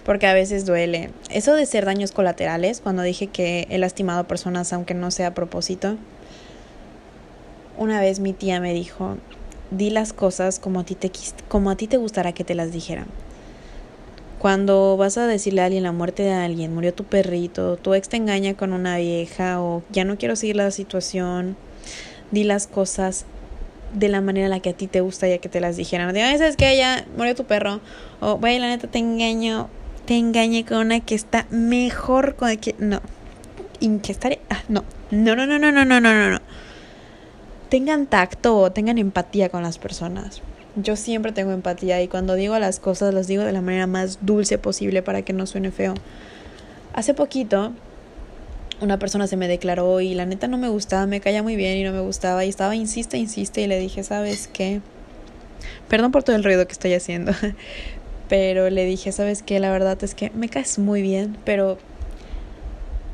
Porque 0.06 0.28
a 0.28 0.34
veces 0.36 0.68
duele. 0.68 1.10
Eso 1.32 1.56
de 1.56 1.66
ser 1.66 1.86
daños 1.86 2.12
colaterales, 2.12 2.82
cuando 2.82 3.02
dije 3.02 3.26
que 3.26 3.66
he 3.72 3.80
lastimado 3.80 4.28
personas 4.28 4.74
aunque 4.74 4.94
no 4.94 5.10
sea 5.10 5.30
a 5.30 5.34
propósito. 5.34 5.98
Una 7.80 8.00
vez 8.00 8.20
mi 8.20 8.34
tía 8.34 8.60
me 8.60 8.76
dijo, 8.76 9.18
di 9.72 9.90
las 9.90 10.14
cosas 10.14 10.60
como 10.60 10.82
a 10.82 10.84
ti 10.84 10.94
te, 10.94 11.12
como 11.48 11.72
a 11.72 11.76
ti 11.78 11.88
te 11.88 11.98
gustará 11.98 12.34
que 12.34 12.44
te 12.44 12.54
las 12.54 12.72
dijeran. 12.72 13.08
Cuando 14.42 14.98
vas 14.98 15.20
a 15.20 15.28
decirle 15.28 15.62
a 15.62 15.66
alguien 15.66 15.84
la 15.84 15.92
muerte 15.92 16.24
de 16.24 16.34
alguien, 16.34 16.74
murió 16.74 16.96
tu 16.96 17.04
perrito, 17.04 17.78
tu 17.78 17.94
ex 17.94 18.10
te 18.10 18.18
engaña 18.18 18.56
con 18.56 18.74
una 18.74 18.98
vieja 18.98 19.62
o 19.62 19.84
ya 19.92 20.04
no 20.04 20.18
quiero 20.18 20.36
seguir 20.36 20.56
la 20.56 20.72
situación, 20.72 21.56
di 22.32 22.44
las 22.44 22.66
cosas 22.66 23.28
de 23.94 24.10
la 24.10 24.20
manera 24.20 24.48
en 24.48 24.50
la 24.50 24.60
que 24.60 24.72
a 24.72 24.74
ti 24.74 24.88
te 24.88 25.00
gusta 25.02 25.28
ya 25.28 25.38
que 25.38 25.48
te 25.48 25.60
las 25.60 25.78
dijeran. 25.78 26.08
No 26.08 26.14
digas, 26.14 26.42
es 26.42 26.58
que 26.58 26.76
ya 26.76 27.06
murió 27.18 27.36
tu 27.36 27.46
perro. 27.46 27.82
O, 28.20 28.38
güey, 28.40 28.58
la 28.58 28.70
neta 28.70 28.88
te 28.88 28.98
engaño. 28.98 29.70
Te 30.06 30.18
engañé 30.18 30.66
con 30.66 30.80
una 30.80 31.02
que 31.02 31.14
está 31.14 31.46
mejor 31.52 32.36
con 32.36 32.58
que. 32.58 32.74
No. 32.80 33.00
¿Y 33.80 33.96
que 34.00 34.12
estaré? 34.12 34.40
Ah, 34.50 34.64
no. 34.70 34.84
No, 35.12 35.36
no, 35.36 35.46
no, 35.46 35.60
no, 35.60 35.72
no, 35.72 35.86
no, 35.86 36.02
no, 36.02 36.30
no. 36.32 36.40
Tengan 37.70 38.08
tacto, 38.08 38.72
tengan 38.72 38.98
empatía 38.98 39.50
con 39.50 39.62
las 39.62 39.78
personas. 39.78 40.42
Yo 40.76 40.96
siempre 40.96 41.34
tengo 41.34 41.52
empatía 41.52 42.02
y 42.02 42.08
cuando 42.08 42.36
digo 42.36 42.58
las 42.58 42.80
cosas 42.80 43.14
las 43.14 43.28
digo 43.28 43.44
de 43.44 43.52
la 43.52 43.62
manera 43.62 43.88
más 43.88 44.20
dulce 44.22 44.58
posible 44.58 45.02
para 45.02 45.22
que 45.22 45.34
no 45.34 45.46
suene 45.46 45.72
feo. 45.72 45.96
Hace 46.94 47.14
poquito 47.14 47.74
una 48.82 48.98
persona 48.98 49.28
se 49.28 49.38
me 49.38 49.48
declaró 49.48 50.02
y 50.02 50.14
la 50.14 50.26
neta 50.26 50.48
no 50.48 50.58
me 50.58 50.70
gustaba, 50.70 51.06
me 51.06 51.20
caía 51.20 51.44
muy 51.44 51.56
bien 51.56 51.78
y 51.78 51.84
no 51.84 51.92
me 51.92 52.00
gustaba 52.00 52.46
y 52.46 52.50
estaba 52.50 52.76
insiste, 52.76 53.18
insiste 53.18 53.62
y 53.62 53.68
le 53.68 53.80
dije, 53.80 54.04
¿sabes 54.04 54.48
qué? 54.48 54.82
Perdón 55.88 56.12
por 56.12 56.24
todo 56.24 56.36
el 56.36 56.44
ruido 56.44 56.66
que 56.66 56.72
estoy 56.72 56.94
haciendo, 56.94 57.34
pero 58.30 58.70
le 58.70 58.86
dije, 58.86 59.12
¿sabes 59.12 59.44
qué? 59.44 59.60
La 59.60 59.72
verdad 59.72 60.02
es 60.04 60.16
que 60.16 60.32
me 60.32 60.50
caes 60.50 60.80
muy 60.80 61.02
bien, 61.02 61.38
pero 61.46 61.78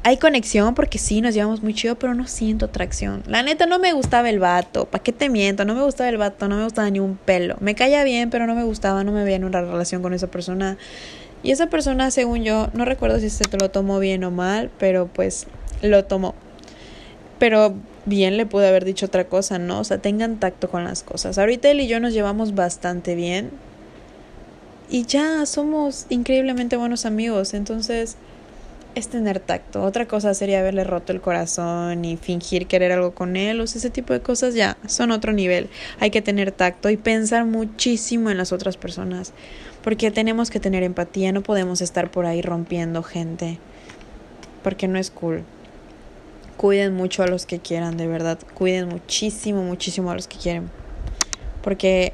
hay 0.07 0.15
conexión 0.15 0.73
porque 0.73 0.99
sí, 0.99 1.19
nos 1.19 1.33
llevamos 1.33 1.61
muy 1.61 1.73
chido, 1.73 1.99
pero 1.99 2.13
no 2.13 2.27
siento 2.27 2.67
atracción. 2.67 3.23
La 3.27 3.43
neta 3.43 3.65
no 3.65 3.77
me 3.77 3.91
gustaba 3.91 4.29
el 4.29 4.39
vato, 4.39 4.85
¿para 4.85 5.03
qué 5.03 5.11
te 5.11 5.27
miento? 5.27 5.65
No 5.65 5.75
me 5.75 5.83
gustaba 5.83 6.07
el 6.07 6.15
vato, 6.15 6.47
no 6.47 6.55
me 6.55 6.63
gustaba 6.63 6.89
ni 6.89 7.01
un 7.01 7.17
pelo. 7.17 7.57
Me 7.59 7.75
caía 7.75 8.05
bien, 8.05 8.29
pero 8.29 8.47
no 8.47 8.55
me 8.55 8.63
gustaba, 8.63 9.03
no 9.03 9.11
me 9.11 9.25
veía 9.25 9.35
en 9.35 9.43
una 9.43 9.59
relación 9.59 10.01
con 10.01 10.13
esa 10.13 10.27
persona. 10.27 10.77
Y 11.43 11.51
esa 11.51 11.67
persona, 11.67 12.09
según 12.09 12.45
yo, 12.45 12.69
no 12.73 12.85
recuerdo 12.85 13.19
si 13.19 13.29
se 13.29 13.43
te 13.43 13.57
lo 13.57 13.69
tomó 13.69 13.99
bien 13.99 14.23
o 14.23 14.31
mal, 14.31 14.71
pero 14.79 15.07
pues 15.07 15.45
lo 15.81 16.05
tomó. 16.05 16.35
Pero 17.37 17.75
bien 18.05 18.37
le 18.37 18.45
pude 18.45 18.65
haber 18.65 18.85
dicho 18.85 19.07
otra 19.07 19.25
cosa, 19.25 19.59
¿no? 19.59 19.81
O 19.81 19.83
sea, 19.83 19.97
tengan 19.97 20.39
tacto 20.39 20.69
con 20.69 20.85
las 20.85 21.03
cosas. 21.03 21.37
Ahorita 21.37 21.69
él 21.69 21.81
y 21.81 21.87
yo 21.87 21.99
nos 21.99 22.13
llevamos 22.13 22.55
bastante 22.55 23.13
bien. 23.13 23.51
Y 24.89 25.05
ya 25.05 25.45
somos 25.45 26.05
increíblemente 26.07 26.77
buenos 26.77 27.05
amigos. 27.05 27.53
Entonces, 27.53 28.15
es 28.97 29.07
tener 29.09 29.39
tacto. 29.39 29.83
Otra 29.83 30.07
cosa 30.07 30.33
sería 30.33 30.59
haberle 30.59 30.83
roto 30.83 31.13
el 31.13 31.21
corazón 31.21 32.03
y 32.03 32.17
fingir 32.17 32.67
querer 32.67 32.91
algo 32.91 33.11
con 33.13 33.35
él. 33.35 33.61
O 33.61 33.63
ese 33.63 33.89
tipo 33.89 34.13
de 34.13 34.21
cosas 34.21 34.55
ya 34.55 34.77
son 34.87 35.11
otro 35.11 35.33
nivel. 35.33 35.69
Hay 35.99 36.09
que 36.09 36.21
tener 36.21 36.51
tacto 36.51 36.89
y 36.89 36.97
pensar 36.97 37.45
muchísimo 37.45 38.29
en 38.29 38.37
las 38.37 38.51
otras 38.51 38.77
personas. 38.77 39.33
Porque 39.83 40.11
tenemos 40.11 40.49
que 40.49 40.59
tener 40.59 40.83
empatía. 40.83 41.31
No 41.31 41.43
podemos 41.43 41.81
estar 41.81 42.11
por 42.11 42.25
ahí 42.25 42.41
rompiendo 42.41 43.03
gente 43.03 43.59
porque 44.63 44.89
no 44.89 44.99
es 44.99 45.11
cool. 45.11 45.43
Cuiden 46.57 46.93
mucho 46.93 47.23
a 47.23 47.27
los 47.27 47.45
que 47.45 47.59
quieran, 47.59 47.95
de 47.95 48.07
verdad. 48.07 48.39
Cuiden 48.53 48.89
muchísimo, 48.89 49.63
muchísimo 49.63 50.11
a 50.11 50.15
los 50.15 50.27
que 50.27 50.37
quieren. 50.37 50.69
Porque 51.61 52.13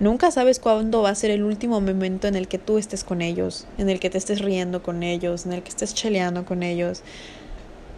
nunca 0.00 0.30
sabes 0.30 0.58
cuándo 0.58 1.02
va 1.02 1.10
a 1.10 1.14
ser 1.14 1.30
el 1.30 1.42
último 1.42 1.80
momento 1.80 2.28
en 2.28 2.34
el 2.34 2.48
que 2.48 2.58
tú 2.58 2.78
estés 2.78 3.04
con 3.04 3.22
ellos, 3.22 3.66
en 3.78 3.90
el 3.90 4.00
que 4.00 4.10
te 4.10 4.18
estés 4.18 4.40
riendo 4.40 4.82
con 4.82 5.02
ellos, 5.02 5.46
en 5.46 5.52
el 5.52 5.62
que 5.62 5.70
estés 5.70 5.94
cheleando 5.94 6.44
con 6.44 6.62
ellos. 6.62 7.02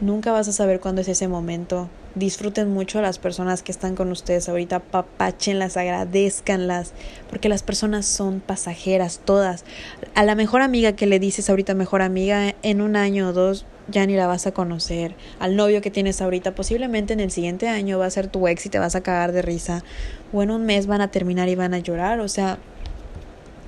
Nunca 0.00 0.30
vas 0.30 0.46
a 0.46 0.52
saber 0.52 0.78
cuándo 0.78 1.00
es 1.00 1.08
ese 1.08 1.26
momento. 1.26 1.88
Disfruten 2.14 2.72
mucho 2.72 3.00
a 3.00 3.02
las 3.02 3.18
personas 3.18 3.64
que 3.64 3.72
están 3.72 3.96
con 3.96 4.12
ustedes 4.12 4.48
ahorita, 4.48 4.78
papáchenlas, 4.78 5.76
agradezcanlas, 5.76 6.92
porque 7.28 7.48
las 7.48 7.64
personas 7.64 8.06
son 8.06 8.40
pasajeras, 8.40 9.20
todas. 9.24 9.64
A 10.14 10.24
la 10.24 10.36
mejor 10.36 10.62
amiga 10.62 10.92
que 10.92 11.06
le 11.06 11.18
dices 11.18 11.50
ahorita 11.50 11.74
mejor 11.74 12.02
amiga, 12.02 12.54
en 12.62 12.80
un 12.80 12.94
año 12.94 13.30
o 13.30 13.32
dos 13.32 13.66
ya 13.88 14.06
ni 14.06 14.16
la 14.16 14.26
vas 14.26 14.46
a 14.46 14.52
conocer. 14.52 15.14
Al 15.38 15.56
novio 15.56 15.80
que 15.80 15.90
tienes 15.90 16.20
ahorita, 16.20 16.54
posiblemente 16.54 17.12
en 17.12 17.20
el 17.20 17.30
siguiente 17.30 17.68
año 17.68 17.98
va 17.98 18.06
a 18.06 18.10
ser 18.10 18.28
tu 18.28 18.46
ex 18.46 18.66
y 18.66 18.68
te 18.68 18.78
vas 18.78 18.94
a 18.94 19.02
cagar 19.02 19.32
de 19.32 19.42
risa. 19.42 19.82
O 20.32 20.42
en 20.42 20.50
un 20.50 20.66
mes 20.66 20.86
van 20.86 21.00
a 21.00 21.10
terminar 21.10 21.48
y 21.48 21.54
van 21.54 21.74
a 21.74 21.78
llorar. 21.78 22.20
O 22.20 22.28
sea, 22.28 22.58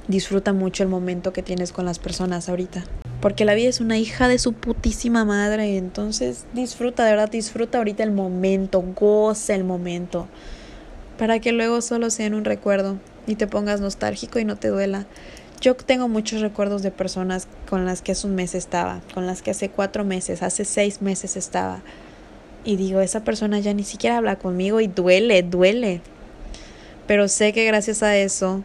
disfruta 0.09 0.53
mucho 0.53 0.83
el 0.83 0.89
momento 0.89 1.33
que 1.33 1.43
tienes 1.43 1.73
con 1.73 1.85
las 1.85 1.99
personas 1.99 2.49
ahorita. 2.49 2.85
Porque 3.21 3.45
la 3.45 3.55
vida 3.55 3.69
es 3.69 3.81
una 3.81 3.99
hija 3.99 4.29
de 4.29 4.39
su 4.39 4.53
putísima 4.53 5.25
madre. 5.25 5.77
Entonces 5.77 6.47
disfruta, 6.53 7.05
de 7.05 7.13
verdad, 7.13 7.31
disfruta 7.31 7.79
ahorita 7.79 8.03
el 8.03 8.13
momento, 8.13 8.83
goza 8.83 9.55
el 9.55 9.65
momento. 9.65 10.29
Para 11.19 11.39
que 11.39 11.53
luego 11.53 11.81
solo 11.83 12.11
sea 12.11 12.27
en 12.27 12.35
un 12.35 12.45
recuerdo 12.45 12.99
y 13.27 13.37
te 13.37 13.47
pongas 13.47 13.81
nostálgico 13.81 14.39
y 14.39 14.45
no 14.45 14.57
te 14.57 14.69
duela. 14.69 15.07
Yo 15.61 15.77
tengo 15.77 16.09
muchos 16.09 16.41
recuerdos 16.41 16.83
de 16.83 16.91
personas 16.91 17.47
con 17.69 17.85
las 17.85 18.01
que 18.01 18.13
hace 18.13 18.27
un 18.27 18.35
mes 18.35 18.55
estaba, 18.55 19.03
con 19.13 19.27
las 19.27 19.43
que 19.43 19.51
hace 19.51 19.69
cuatro 19.69 20.05
meses, 20.05 20.43
hace 20.43 20.65
seis 20.65 21.03
meses 21.03 21.37
estaba. 21.37 21.83
Y 22.65 22.77
digo, 22.77 23.03
esa 23.03 23.25
persona 23.25 23.59
ya 23.59 23.75
ni 23.75 23.85
siquiera 23.85 24.17
habla 24.17 24.37
conmigo 24.37 24.81
y 24.81 24.87
duele, 24.87 25.43
duele. 25.43 26.01
Pero 27.07 27.29
sé 27.29 27.53
que 27.53 27.67
gracias 27.67 28.03
a 28.03 28.17
eso 28.17 28.65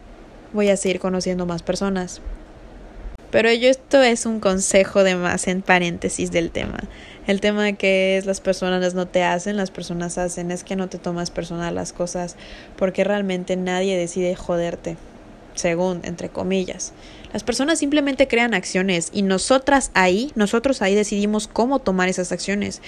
voy 0.53 0.69
a 0.69 0.77
seguir 0.77 1.01
conociendo 1.01 1.45
más 1.45 1.63
personas. 1.63 2.21
Pero 3.29 3.51
yo 3.51 3.69
esto 3.69 4.01
es 4.01 4.25
un 4.25 4.39
consejo 4.39 5.03
de 5.03 5.17
más 5.17 5.49
en 5.49 5.61
paréntesis 5.61 6.31
del 6.31 6.49
tema. 6.49 6.79
El 7.27 7.41
tema 7.41 7.73
que 7.73 8.15
es 8.15 8.25
las 8.25 8.39
personas 8.39 8.93
no 8.93 9.05
te 9.05 9.21
hacen, 9.21 9.57
las 9.57 9.69
personas 9.69 10.17
hacen, 10.17 10.49
es 10.49 10.63
que 10.63 10.77
no 10.77 10.87
te 10.87 10.97
tomas 10.97 11.29
personal 11.29 11.75
las 11.75 11.91
cosas 11.91 12.37
porque 12.77 13.03
realmente 13.03 13.57
nadie 13.57 13.97
decide 13.97 14.33
joderte, 14.35 14.95
según, 15.55 16.01
entre 16.03 16.29
comillas. 16.29 16.93
Las 17.33 17.43
personas 17.43 17.79
simplemente 17.79 18.27
crean 18.27 18.53
acciones 18.53 19.09
y 19.11 19.23
nosotras 19.23 19.91
ahí, 19.93 20.31
nosotros 20.35 20.81
ahí 20.81 20.95
decidimos 20.95 21.47
cómo 21.47 21.79
tomar 21.79 22.07
esas 22.07 22.31
acciones. 22.31 22.81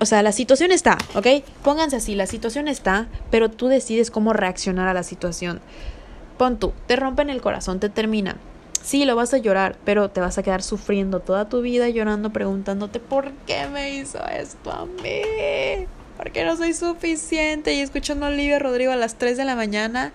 O 0.00 0.06
sea, 0.06 0.22
la 0.22 0.32
situación 0.32 0.72
está, 0.72 0.98
¿ok? 1.14 1.44
Pónganse 1.62 1.96
así, 1.96 2.14
la 2.14 2.26
situación 2.26 2.68
está, 2.68 3.08
pero 3.30 3.50
tú 3.50 3.68
decides 3.68 4.10
cómo 4.10 4.32
reaccionar 4.32 4.88
a 4.88 4.94
la 4.94 5.02
situación. 5.02 5.60
Pon 6.36 6.58
tú, 6.58 6.72
te 6.86 6.96
rompen 6.96 7.30
el 7.30 7.40
corazón, 7.40 7.80
te 7.80 7.88
terminan 7.88 8.38
Sí, 8.84 9.06
lo 9.06 9.16
vas 9.16 9.32
a 9.32 9.38
llorar, 9.38 9.76
pero 9.86 10.10
te 10.10 10.20
vas 10.20 10.36
a 10.36 10.42
quedar 10.42 10.62
sufriendo 10.62 11.20
toda 11.20 11.48
tu 11.48 11.62
vida 11.62 11.88
llorando, 11.88 12.34
preguntándote 12.34 13.00
por 13.00 13.32
qué 13.46 13.66
me 13.66 13.94
hizo 13.94 14.22
esto 14.28 14.70
a 14.70 14.84
mí. 14.84 15.86
¿Por 16.18 16.30
qué 16.32 16.44
no 16.44 16.54
soy 16.58 16.74
suficiente? 16.74 17.72
Y 17.72 17.80
escuchando 17.80 18.26
a 18.26 18.28
Olivia 18.28 18.58
Rodrigo 18.58 18.92
a 18.92 18.96
las 18.96 19.14
3 19.16 19.38
de 19.38 19.46
la 19.46 19.56
mañana, 19.56 20.12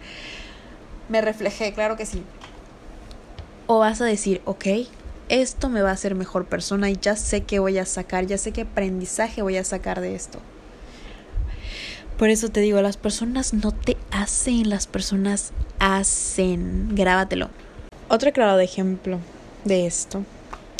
me 1.09 1.21
reflejé, 1.21 1.73
claro 1.73 1.97
que 1.97 2.05
sí. 2.05 2.23
O 3.67 3.79
vas 3.79 4.01
a 4.01 4.05
decir, 4.05 4.41
ok, 4.45 4.65
esto 5.27 5.69
me 5.69 5.81
va 5.81 5.89
a 5.89 5.93
hacer 5.93 6.15
mejor 6.15 6.45
persona 6.45 6.89
y 6.89 6.97
ya 6.99 7.15
sé 7.15 7.43
qué 7.43 7.59
voy 7.59 7.77
a 7.77 7.85
sacar, 7.85 8.25
ya 8.25 8.37
sé 8.37 8.51
qué 8.51 8.61
aprendizaje 8.61 9.41
voy 9.41 9.57
a 9.57 9.63
sacar 9.63 10.01
de 10.01 10.15
esto. 10.15 10.39
Por 12.17 12.29
eso 12.29 12.49
te 12.49 12.59
digo, 12.59 12.81
las 12.81 12.97
personas 12.97 13.53
no 13.53 13.71
te 13.71 13.95
hacen, 14.11 14.69
las 14.69 14.87
personas 14.87 15.51
hacen. 15.79 16.93
Grábatelo. 16.93 17.49
Otro 18.09 18.33
claro 18.33 18.59
ejemplo 18.59 19.19
de 19.65 19.85
esto, 19.85 20.23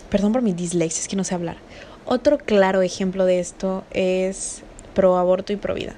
perdón 0.09 0.33
por 0.33 0.41
mi 0.41 0.51
dislexia, 0.51 1.01
es 1.01 1.07
que 1.07 1.15
no 1.15 1.23
sé 1.23 1.35
hablar. 1.35 1.57
Otro 2.05 2.39
claro 2.39 2.81
ejemplo 2.81 3.25
de 3.25 3.39
esto 3.39 3.83
es 3.91 4.63
pro 4.95 5.17
aborto 5.17 5.53
y 5.53 5.57
pro 5.57 5.75
vida. 5.75 5.93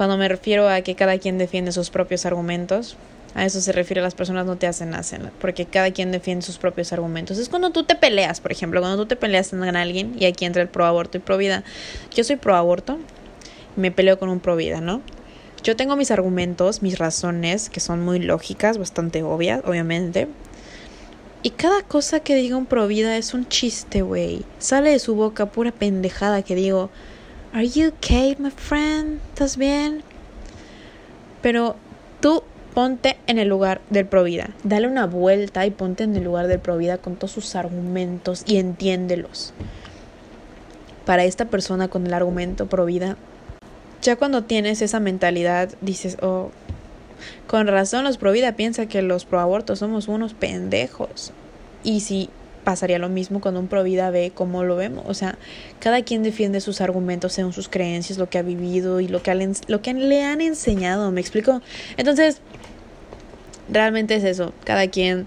Cuando 0.00 0.16
me 0.16 0.30
refiero 0.30 0.66
a 0.66 0.80
que 0.80 0.94
cada 0.94 1.18
quien 1.18 1.36
defiende 1.36 1.72
sus 1.72 1.90
propios 1.90 2.24
argumentos, 2.24 2.96
a 3.34 3.44
eso 3.44 3.60
se 3.60 3.70
refiere 3.70 4.00
las 4.00 4.14
personas 4.14 4.46
no 4.46 4.56
te 4.56 4.66
hacen 4.66 4.94
hacen, 4.94 5.30
porque 5.42 5.66
cada 5.66 5.90
quien 5.90 6.10
defiende 6.10 6.42
sus 6.42 6.56
propios 6.56 6.94
argumentos. 6.94 7.36
Es 7.36 7.50
cuando 7.50 7.68
tú 7.68 7.84
te 7.84 7.96
peleas, 7.96 8.40
por 8.40 8.50
ejemplo, 8.50 8.80
cuando 8.80 8.96
tú 8.96 9.04
te 9.04 9.16
peleas 9.16 9.50
con 9.50 9.76
alguien 9.76 10.16
y 10.18 10.24
aquí 10.24 10.46
entra 10.46 10.62
el 10.62 10.68
pro 10.68 10.86
aborto 10.86 11.18
y 11.18 11.20
pro 11.20 11.36
vida. 11.36 11.64
Yo 12.14 12.24
soy 12.24 12.36
pro 12.36 12.56
aborto, 12.56 12.98
me 13.76 13.90
peleo 13.90 14.18
con 14.18 14.30
un 14.30 14.40
pro 14.40 14.56
vida, 14.56 14.80
¿no? 14.80 15.02
Yo 15.62 15.76
tengo 15.76 15.96
mis 15.96 16.10
argumentos, 16.10 16.80
mis 16.80 16.98
razones, 16.98 17.68
que 17.68 17.80
son 17.80 18.02
muy 18.02 18.20
lógicas, 18.20 18.78
bastante 18.78 19.22
obvias, 19.22 19.60
obviamente. 19.66 20.28
Y 21.42 21.50
cada 21.50 21.82
cosa 21.82 22.20
que 22.20 22.36
diga 22.36 22.56
un 22.56 22.64
provida 22.64 23.18
es 23.18 23.34
un 23.34 23.46
chiste, 23.50 24.00
güey. 24.00 24.46
Sale 24.60 24.92
de 24.92 24.98
su 24.98 25.14
boca 25.14 25.44
pura 25.52 25.72
pendejada 25.72 26.40
que 26.40 26.54
digo, 26.54 26.88
¿Are 27.52 27.66
you 27.66 27.88
okay, 27.88 28.36
my 28.38 28.50
friend? 28.50 29.18
¿Estás 29.30 29.56
bien? 29.56 30.04
Pero 31.42 31.74
tú 32.20 32.44
ponte 32.74 33.16
en 33.26 33.38
el 33.38 33.48
lugar 33.48 33.80
del 33.90 34.06
provida. 34.06 34.50
Dale 34.62 34.86
una 34.86 35.06
vuelta 35.06 35.66
y 35.66 35.72
ponte 35.72 36.04
en 36.04 36.14
el 36.14 36.22
lugar 36.22 36.46
del 36.46 36.60
provida 36.60 36.98
con 36.98 37.16
todos 37.16 37.32
sus 37.32 37.56
argumentos 37.56 38.44
y 38.46 38.58
entiéndelos. 38.58 39.52
Para 41.04 41.24
esta 41.24 41.46
persona 41.46 41.88
con 41.88 42.06
el 42.06 42.14
argumento 42.14 42.66
provida, 42.66 43.16
ya 44.00 44.14
cuando 44.14 44.44
tienes 44.44 44.80
esa 44.80 45.00
mentalidad, 45.00 45.70
dices, 45.80 46.18
oh, 46.22 46.52
con 47.48 47.66
razón 47.66 48.04
los 48.04 48.16
pro 48.16 48.30
vida 48.30 48.52
piensan 48.52 48.86
que 48.86 49.02
los 49.02 49.24
pro 49.24 49.40
abortos 49.40 49.80
somos 49.80 50.06
unos 50.06 50.34
pendejos. 50.34 51.32
Y 51.82 52.00
si 52.00 52.30
pasaría 52.64 52.98
lo 52.98 53.08
mismo 53.08 53.40
cuando 53.40 53.60
un 53.60 53.68
pro 53.68 53.82
vida 53.82 54.10
ve 54.10 54.32
cómo 54.34 54.64
lo 54.64 54.76
vemos. 54.76 55.04
O 55.06 55.14
sea, 55.14 55.36
cada 55.78 56.02
quien 56.02 56.22
defiende 56.22 56.60
sus 56.60 56.80
argumentos 56.80 57.32
según 57.32 57.52
sus 57.52 57.68
creencias, 57.68 58.18
lo 58.18 58.28
que 58.28 58.38
ha 58.38 58.42
vivido 58.42 59.00
y 59.00 59.08
lo 59.08 59.22
que, 59.22 59.52
lo 59.66 59.82
que 59.82 59.94
le 59.94 60.24
han 60.24 60.40
enseñado. 60.40 61.10
¿Me 61.10 61.20
explico? 61.20 61.62
Entonces, 61.96 62.40
realmente 63.70 64.14
es 64.14 64.24
eso. 64.24 64.52
Cada 64.64 64.88
quien 64.88 65.26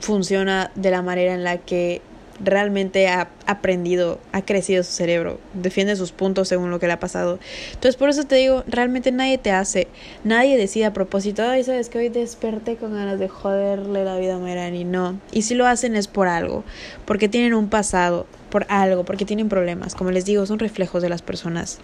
funciona 0.00 0.70
de 0.74 0.90
la 0.90 1.02
manera 1.02 1.34
en 1.34 1.44
la 1.44 1.58
que 1.58 2.02
realmente 2.40 3.08
ha 3.08 3.28
aprendido, 3.46 4.18
ha 4.32 4.42
crecido 4.42 4.82
su 4.82 4.92
cerebro, 4.92 5.40
defiende 5.54 5.96
sus 5.96 6.12
puntos 6.12 6.48
según 6.48 6.70
lo 6.70 6.78
que 6.78 6.86
le 6.86 6.92
ha 6.92 7.00
pasado. 7.00 7.38
Entonces, 7.68 7.96
por 7.96 8.08
eso 8.08 8.24
te 8.24 8.36
digo, 8.36 8.64
realmente 8.66 9.12
nadie 9.12 9.38
te 9.38 9.50
hace, 9.50 9.88
nadie 10.24 10.56
decide 10.56 10.86
a 10.86 10.92
propósito, 10.92 11.42
ay, 11.42 11.64
sabes 11.64 11.88
que 11.88 11.98
hoy 11.98 12.08
desperté 12.08 12.76
con 12.76 12.94
ganas 12.94 13.18
de 13.18 13.28
joderle 13.28 14.04
la 14.04 14.18
vida 14.18 14.36
a 14.36 14.38
Merani, 14.38 14.84
no. 14.84 15.20
Y 15.32 15.42
si 15.42 15.54
lo 15.54 15.66
hacen 15.66 15.96
es 15.96 16.08
por 16.08 16.28
algo, 16.28 16.64
porque 17.04 17.28
tienen 17.28 17.54
un 17.54 17.68
pasado, 17.68 18.26
por 18.50 18.66
algo, 18.68 19.04
porque 19.04 19.24
tienen 19.24 19.48
problemas. 19.48 19.94
Como 19.94 20.10
les 20.10 20.24
digo, 20.24 20.46
son 20.46 20.58
reflejos 20.58 21.02
de 21.02 21.08
las 21.08 21.22
personas. 21.22 21.78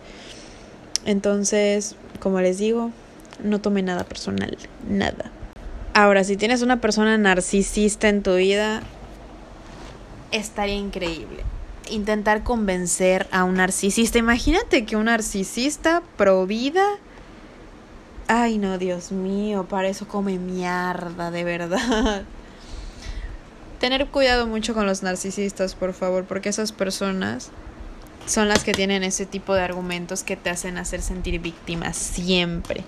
Entonces, 1.05 1.97
como 2.21 2.41
les 2.41 2.59
digo, 2.59 2.91
no 3.43 3.61
tome 3.61 3.83
nada 3.83 4.05
personal, 4.05 4.57
nada. 4.89 5.31
Ahora, 5.93 6.25
si 6.25 6.37
tienes 6.37 6.63
una 6.63 6.81
persona 6.81 7.17
narcisista 7.19 8.09
en 8.09 8.23
tu 8.23 8.35
vida, 8.37 8.83
estaría 10.35 10.75
increíble. 10.75 11.45
Intentar 11.91 12.43
convencer 12.43 13.29
a 13.31 13.45
un 13.45 13.55
narcisista. 13.55 14.19
Imagínate 14.19 14.85
que 14.85 14.97
un 14.97 15.05
narcisista 15.05 16.03
pro 16.17 16.47
vida. 16.47 16.85
Ay, 18.27 18.59
no, 18.59 18.79
Dios 18.79 19.13
mío, 19.13 19.67
para 19.69 19.89
eso 19.89 20.09
come 20.09 20.39
mierda, 20.39 21.31
de 21.31 21.45
verdad. 21.45 22.23
Tener 23.81 24.07
cuidado 24.07 24.47
mucho 24.47 24.73
con 24.73 24.87
los 24.87 25.03
narcisistas, 25.03 25.75
por 25.75 25.93
favor, 25.93 26.25
porque 26.25 26.49
esas 26.49 26.73
personas 26.73 27.51
son 28.27 28.49
las 28.49 28.65
que 28.65 28.73
tienen 28.73 29.05
ese 29.05 29.27
tipo 29.27 29.55
de 29.55 29.63
argumentos 29.63 30.23
que 30.23 30.37
te 30.37 30.49
hacen 30.49 30.79
hacer 30.79 31.03
sentir 31.03 31.39
víctima 31.41 31.93
siempre 31.93 32.85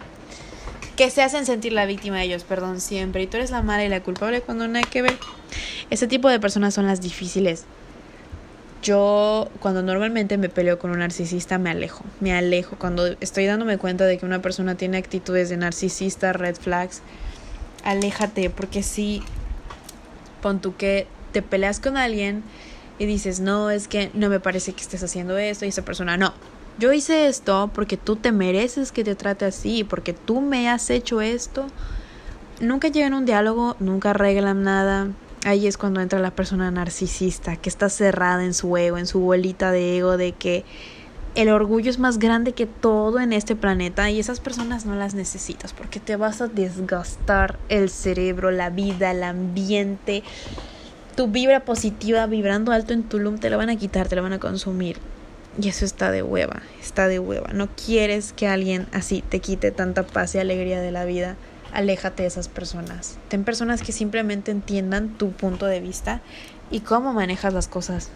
que 0.96 1.10
se 1.10 1.22
hacen 1.22 1.44
sentir 1.44 1.72
la 1.72 1.86
víctima 1.86 2.16
de 2.16 2.24
ellos, 2.24 2.44
perdón, 2.44 2.80
siempre. 2.80 3.22
Y 3.22 3.26
tú 3.26 3.36
eres 3.36 3.50
la 3.50 3.62
mala 3.62 3.84
y 3.84 3.88
la 3.88 4.02
culpable 4.02 4.40
cuando 4.40 4.66
no 4.66 4.78
hay 4.78 4.84
que 4.84 5.02
ver. 5.02 5.16
Ese 5.90 6.06
tipo 6.06 6.28
de 6.28 6.40
personas 6.40 6.74
son 6.74 6.86
las 6.86 7.00
difíciles. 7.00 7.64
Yo 8.82 9.50
cuando 9.60 9.82
normalmente 9.82 10.38
me 10.38 10.48
peleo 10.48 10.78
con 10.78 10.90
un 10.90 11.00
narcisista 11.00 11.58
me 11.58 11.70
alejo, 11.70 12.04
me 12.20 12.32
alejo. 12.32 12.76
Cuando 12.78 13.06
estoy 13.20 13.44
dándome 13.46 13.78
cuenta 13.78 14.04
de 14.06 14.16
que 14.16 14.24
una 14.24 14.40
persona 14.40 14.76
tiene 14.76 14.96
actitudes 14.96 15.48
de 15.48 15.56
narcisista, 15.56 16.32
red 16.32 16.56
flags, 16.56 17.02
aléjate, 17.84 18.48
porque 18.50 18.82
si 18.82 19.22
pon 20.40 20.60
tú 20.60 20.76
que 20.76 21.06
te 21.32 21.42
peleas 21.42 21.80
con 21.80 21.96
alguien 21.96 22.42
y 22.98 23.06
dices, 23.06 23.40
no, 23.40 23.70
es 23.70 23.88
que 23.88 24.10
no 24.14 24.28
me 24.28 24.40
parece 24.40 24.72
que 24.72 24.82
estés 24.82 25.02
haciendo 25.02 25.36
esto 25.36 25.64
y 25.64 25.68
esa 25.68 25.84
persona 25.84 26.16
no, 26.16 26.32
yo 26.78 26.92
hice 26.92 27.28
esto 27.28 27.70
porque 27.74 27.96
tú 27.96 28.16
te 28.16 28.32
mereces 28.32 28.92
que 28.92 29.04
te 29.04 29.14
trate 29.14 29.44
así, 29.46 29.84
porque 29.84 30.12
tú 30.12 30.40
me 30.40 30.68
has 30.68 30.90
hecho 30.90 31.20
esto. 31.20 31.66
Nunca 32.60 32.88
llegan 32.88 33.14
a 33.14 33.18
un 33.18 33.26
diálogo, 33.26 33.76
nunca 33.80 34.10
arreglan 34.10 34.62
nada. 34.62 35.08
ahí 35.44 35.66
es 35.66 35.78
cuando 35.78 36.00
entra 36.00 36.18
la 36.18 36.32
persona 36.32 36.70
narcisista, 36.70 37.56
que 37.56 37.68
está 37.68 37.88
cerrada 37.88 38.44
en 38.44 38.52
su 38.52 38.76
ego, 38.76 38.98
en 38.98 39.06
su 39.06 39.20
bolita 39.20 39.70
de 39.70 39.98
ego, 39.98 40.16
de 40.16 40.32
que 40.32 40.64
el 41.36 41.50
orgullo 41.50 41.90
es 41.90 41.98
más 41.98 42.18
grande 42.18 42.52
que 42.52 42.66
todo 42.66 43.20
en 43.20 43.32
este 43.32 43.54
planeta 43.54 44.10
y 44.10 44.18
esas 44.18 44.40
personas 44.40 44.86
no 44.86 44.96
las 44.96 45.14
necesitas 45.14 45.74
porque 45.74 46.00
te 46.00 46.16
vas 46.16 46.40
a 46.40 46.48
desgastar 46.48 47.58
el 47.68 47.90
cerebro, 47.90 48.50
la 48.50 48.70
vida, 48.70 49.10
el 49.10 49.22
ambiente, 49.22 50.24
tu 51.14 51.28
vibra 51.28 51.60
positiva 51.60 52.26
vibrando 52.26 52.72
alto 52.72 52.94
en 52.94 53.02
tu 53.02 53.18
lum 53.18 53.38
te 53.38 53.50
la 53.50 53.58
van 53.58 53.68
a 53.68 53.76
quitar, 53.76 54.08
te 54.08 54.16
la 54.16 54.22
van 54.22 54.32
a 54.32 54.38
consumir. 54.38 54.96
Y 55.60 55.68
eso 55.68 55.84
está 55.84 56.10
de 56.10 56.22
hueva, 56.22 56.62
está 56.80 57.08
de 57.08 57.18
hueva. 57.18 57.52
No 57.52 57.68
quieres 57.68 58.32
que 58.32 58.46
alguien 58.46 58.86
así 58.92 59.22
te 59.22 59.40
quite 59.40 59.70
tanta 59.70 60.06
paz 60.06 60.34
y 60.34 60.38
alegría 60.38 60.80
de 60.80 60.90
la 60.90 61.04
vida. 61.04 61.36
Aléjate 61.72 62.22
de 62.22 62.28
esas 62.28 62.48
personas. 62.48 63.16
Ten 63.28 63.44
personas 63.44 63.82
que 63.82 63.92
simplemente 63.92 64.50
entiendan 64.50 65.16
tu 65.16 65.32
punto 65.32 65.66
de 65.66 65.80
vista 65.80 66.20
y 66.70 66.80
cómo 66.80 67.12
manejas 67.14 67.54
las 67.54 67.68
cosas. 67.68 68.10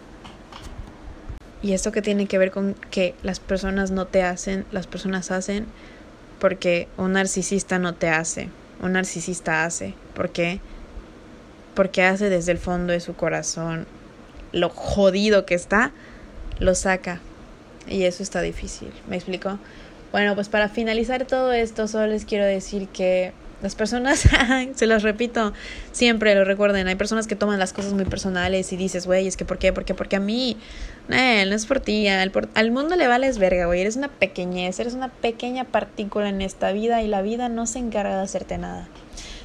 Y 1.63 1.73
esto 1.73 1.91
que 1.91 2.01
tiene 2.01 2.27
que 2.27 2.37
ver 2.37 2.51
con 2.51 2.75
que 2.89 3.15
las 3.23 3.39
personas 3.39 3.91
no 3.91 4.07
te 4.07 4.23
hacen, 4.23 4.65
las 4.71 4.87
personas 4.87 5.31
hacen 5.31 5.67
porque 6.39 6.87
un 6.97 7.13
narcisista 7.13 7.77
no 7.77 7.93
te 7.93 8.09
hace, 8.09 8.49
un 8.81 8.93
narcisista 8.93 9.63
hace. 9.63 9.93
¿Por 10.15 10.31
qué? 10.31 10.59
Porque 11.75 12.03
hace 12.03 12.29
desde 12.29 12.51
el 12.51 12.57
fondo 12.57 12.93
de 12.93 12.99
su 12.99 13.15
corazón 13.15 13.85
lo 14.51 14.69
jodido 14.69 15.45
que 15.45 15.55
está, 15.55 15.91
lo 16.59 16.73
saca. 16.75 17.19
Y 17.87 18.03
eso 18.03 18.23
está 18.23 18.41
difícil, 18.41 18.91
¿me 19.07 19.15
explico? 19.15 19.57
Bueno, 20.11 20.35
pues 20.35 20.49
para 20.49 20.69
finalizar 20.69 21.25
todo 21.25 21.53
esto, 21.53 21.87
solo 21.87 22.07
les 22.07 22.25
quiero 22.25 22.45
decir 22.45 22.87
que 22.89 23.33
las 23.61 23.75
personas, 23.75 24.27
se 24.75 24.87
los 24.87 25.03
repito, 25.03 25.53
siempre 25.91 26.35
lo 26.35 26.43
recuerden, 26.43 26.87
hay 26.87 26.95
personas 26.95 27.27
que 27.27 27.35
toman 27.35 27.59
las 27.59 27.73
cosas 27.73 27.93
muy 27.93 28.05
personales 28.05 28.73
y 28.73 28.77
dices, 28.77 29.05
güey, 29.05 29.27
es 29.27 29.37
que 29.37 29.45
¿por 29.45 29.57
qué? 29.57 29.71
¿Por? 29.71 29.85
Porque 29.95 30.15
a 30.15 30.19
mí, 30.19 30.57
no 31.07 31.15
es 31.15 31.65
por 31.65 31.79
ti, 31.79 32.07
al, 32.07 32.31
al 32.55 32.71
mundo 32.71 32.95
le 32.95 33.07
vales 33.07 33.37
verga, 33.37 33.67
güey, 33.67 33.81
eres 33.81 33.95
una 33.95 34.07
pequeñez, 34.09 34.79
eres 34.79 34.95
una 34.95 35.09
pequeña 35.09 35.63
partícula 35.63 36.29
en 36.29 36.41
esta 36.41 36.71
vida 36.71 37.01
y 37.01 37.07
la 37.07 37.21
vida 37.21 37.49
no 37.49 37.67
se 37.67 37.79
encarga 37.79 38.17
de 38.17 38.23
hacerte 38.23 38.57
nada. 38.57 38.87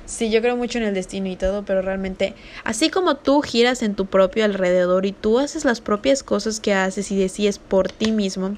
Sí, 0.06 0.30
yo 0.30 0.40
creo 0.40 0.56
mucho 0.56 0.78
en 0.78 0.84
el 0.84 0.94
destino 0.94 1.28
y 1.28 1.34
todo, 1.34 1.64
pero 1.64 1.82
realmente, 1.82 2.34
así 2.62 2.90
como 2.90 3.16
tú 3.16 3.42
giras 3.42 3.82
en 3.82 3.96
tu 3.96 4.06
propio 4.06 4.44
alrededor 4.44 5.04
y 5.04 5.10
tú 5.10 5.40
haces 5.40 5.64
las 5.64 5.80
propias 5.80 6.22
cosas 6.22 6.60
que 6.60 6.72
haces 6.74 7.10
y 7.10 7.18
decides 7.18 7.58
por 7.58 7.90
ti 7.90 8.12
mismo, 8.12 8.56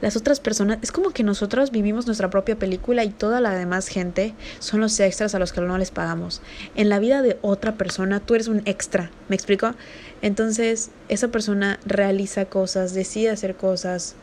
las 0.00 0.16
otras 0.16 0.38
personas, 0.38 0.78
es 0.82 0.92
como 0.92 1.10
que 1.10 1.24
nosotros 1.24 1.72
vivimos 1.72 2.06
nuestra 2.06 2.30
propia 2.30 2.54
película 2.54 3.02
y 3.02 3.10
toda 3.10 3.40
la 3.40 3.50
demás 3.50 3.88
gente 3.88 4.34
son 4.60 4.80
los 4.80 5.00
extras 5.00 5.34
a 5.34 5.40
los 5.40 5.52
que 5.52 5.60
no 5.60 5.76
les 5.76 5.90
pagamos. 5.90 6.40
En 6.76 6.88
la 6.88 7.00
vida 7.00 7.20
de 7.20 7.36
otra 7.42 7.74
persona 7.74 8.20
tú 8.20 8.36
eres 8.36 8.46
un 8.46 8.62
extra, 8.64 9.10
¿me 9.28 9.34
explico? 9.34 9.74
Entonces 10.22 10.90
esa 11.08 11.28
persona 11.28 11.80
realiza 11.84 12.44
cosas, 12.44 12.94
decide 12.94 13.30
hacer 13.30 13.56
cosas 13.56 14.14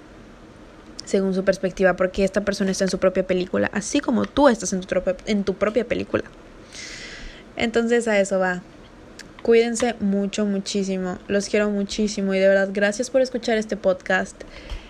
según 1.03 1.33
su 1.33 1.43
perspectiva, 1.43 1.97
porque 1.97 2.23
esta 2.23 2.41
persona 2.41 2.71
está 2.71 2.85
en 2.85 2.89
su 2.89 2.99
propia 2.99 3.27
película, 3.27 3.69
así 3.73 3.99
como 3.99 4.25
tú 4.25 4.47
estás 4.47 4.71
en 4.71 4.79
tu, 4.79 4.95
en 5.25 5.43
tu 5.43 5.55
propia 5.55 5.85
película. 5.85 6.23
Entonces 7.55 8.07
a 8.07 8.19
eso 8.19 8.39
va. 8.39 8.61
Cuídense 9.41 9.95
mucho, 9.99 10.45
muchísimo. 10.45 11.17
Los 11.27 11.49
quiero 11.49 11.69
muchísimo 11.69 12.33
y 12.33 12.39
de 12.39 12.47
verdad 12.47 12.69
gracias 12.71 13.09
por 13.09 13.21
escuchar 13.21 13.57
este 13.57 13.75
podcast. 13.75 14.41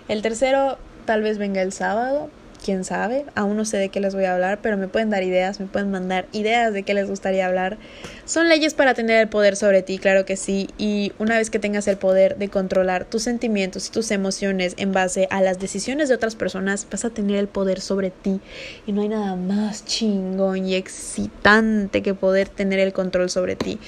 El 0.08 0.22
tercero 0.22 0.78
tal 1.06 1.22
vez 1.22 1.38
venga 1.38 1.60
el 1.60 1.72
sábado, 1.72 2.30
quién 2.64 2.82
sabe, 2.82 3.26
aún 3.34 3.58
no 3.58 3.66
sé 3.66 3.76
de 3.76 3.90
qué 3.90 4.00
les 4.00 4.14
voy 4.14 4.24
a 4.24 4.32
hablar, 4.32 4.60
pero 4.62 4.78
me 4.78 4.88
pueden 4.88 5.10
dar 5.10 5.22
ideas, 5.22 5.60
me 5.60 5.66
pueden 5.66 5.90
mandar 5.90 6.26
ideas 6.32 6.72
de 6.72 6.82
qué 6.82 6.94
les 6.94 7.06
gustaría 7.06 7.46
hablar. 7.46 7.76
Son 8.24 8.48
leyes 8.48 8.72
para 8.72 8.94
tener 8.94 9.20
el 9.20 9.28
poder 9.28 9.54
sobre 9.54 9.82
ti, 9.82 9.98
claro 9.98 10.24
que 10.24 10.36
sí, 10.36 10.70
y 10.78 11.12
una 11.18 11.36
vez 11.36 11.50
que 11.50 11.58
tengas 11.58 11.86
el 11.88 11.98
poder 11.98 12.38
de 12.38 12.48
controlar 12.48 13.04
tus 13.04 13.22
sentimientos 13.22 13.88
y 13.88 13.90
tus 13.90 14.10
emociones 14.10 14.74
en 14.78 14.92
base 14.92 15.28
a 15.30 15.42
las 15.42 15.58
decisiones 15.58 16.08
de 16.08 16.14
otras 16.14 16.36
personas, 16.36 16.86
vas 16.90 17.04
a 17.04 17.10
tener 17.10 17.36
el 17.36 17.48
poder 17.48 17.82
sobre 17.82 18.10
ti 18.10 18.40
y 18.86 18.92
no 18.92 19.02
hay 19.02 19.08
nada 19.08 19.36
más 19.36 19.84
chingón 19.84 20.66
y 20.66 20.74
excitante 20.74 22.02
que 22.02 22.14
poder 22.14 22.48
tener 22.48 22.78
el 22.78 22.94
control 22.94 23.28
sobre 23.28 23.56
ti 23.56 23.78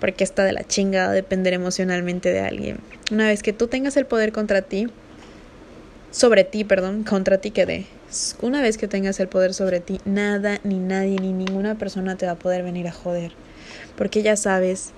porque 0.00 0.24
está 0.24 0.42
de 0.44 0.52
la 0.52 0.64
chingada 0.64 1.12
depender 1.12 1.54
emocionalmente 1.54 2.32
de 2.32 2.40
alguien. 2.40 2.78
Una 3.12 3.28
vez 3.28 3.44
que 3.44 3.52
tú 3.52 3.68
tengas 3.68 3.96
el 3.96 4.06
poder 4.06 4.32
contra 4.32 4.60
ti, 4.62 4.88
sobre 6.10 6.44
ti, 6.44 6.64
perdón, 6.64 7.04
contra 7.04 7.38
ti 7.38 7.50
quedé. 7.50 7.86
Una 8.40 8.62
vez 8.62 8.78
que 8.78 8.88
tengas 8.88 9.18
el 9.20 9.28
poder 9.28 9.54
sobre 9.54 9.80
ti, 9.80 10.00
nada, 10.04 10.60
ni 10.64 10.78
nadie, 10.78 11.18
ni 11.20 11.32
ninguna 11.32 11.76
persona 11.76 12.16
te 12.16 12.26
va 12.26 12.32
a 12.32 12.38
poder 12.38 12.62
venir 12.62 12.88
a 12.88 12.92
joder. 12.92 13.32
Porque 13.96 14.22
ya 14.22 14.36
sabes 14.36 14.92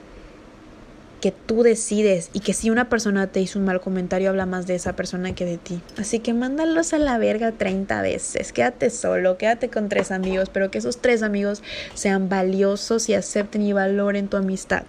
que 1.21 1.33
tú 1.33 1.63
decides 1.63 2.31
y 2.33 2.41
que 2.41 2.53
si 2.53 2.71
una 2.71 2.89
persona 2.89 3.27
te 3.27 3.41
hizo 3.41 3.59
un 3.59 3.65
mal 3.65 3.81
comentario, 3.81 4.29
habla 4.29 4.47
más 4.47 4.67
de 4.67 4.75
esa 4.75 4.95
persona 4.95 5.35
que 5.35 5.45
de 5.45 5.57
ti. 5.57 5.81
Así 5.99 6.19
que 6.19 6.35
mándalos 6.35 6.93
a 6.93 6.99
la 6.99 7.19
verga 7.19 7.53
30 7.53 8.03
veces. 8.03 8.53
Quédate 8.53 8.91
solo, 8.91 9.39
quédate 9.39 9.69
con 9.69 9.89
tres 9.89 10.11
amigos, 10.11 10.51
pero 10.53 10.71
que 10.71 10.79
esos 10.79 10.99
tres 10.99 11.23
amigos 11.23 11.63
sean 11.95 12.29
valiosos 12.29 13.09
y 13.09 13.15
acepten 13.15 13.63
y 13.63 13.73
valoren 13.73 14.29
tu 14.29 14.37
amistad. 14.37 14.85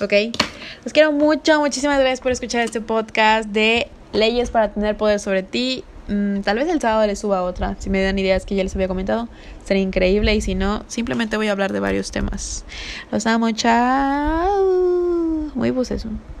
¿Ok? 0.00 0.12
Los 0.84 0.92
quiero 0.92 1.12
mucho, 1.12 1.60
muchísimas 1.60 1.98
gracias 1.98 2.20
por 2.20 2.32
escuchar 2.32 2.62
este 2.62 2.80
podcast 2.80 3.48
de 3.48 3.88
leyes 4.12 4.50
para 4.50 4.72
tener 4.72 4.96
poder 4.96 5.20
sobre 5.20 5.42
ti. 5.42 5.84
Mm, 6.08 6.40
tal 6.40 6.56
vez 6.58 6.68
el 6.68 6.80
sábado 6.80 7.06
les 7.06 7.18
suba 7.18 7.42
otra, 7.42 7.76
si 7.78 7.90
me 7.90 8.02
dan 8.02 8.18
ideas 8.18 8.46
que 8.46 8.54
ya 8.54 8.62
les 8.62 8.74
había 8.74 8.88
comentado, 8.88 9.28
sería 9.64 9.82
increíble 9.82 10.34
y 10.34 10.40
si 10.40 10.54
no, 10.54 10.84
simplemente 10.88 11.36
voy 11.36 11.48
a 11.48 11.52
hablar 11.52 11.72
de 11.72 11.80
varios 11.80 12.10
temas. 12.10 12.64
Los 13.12 13.26
amo, 13.26 13.50
chao. 13.52 14.58
Muy 15.54 15.70
eso 15.90 16.08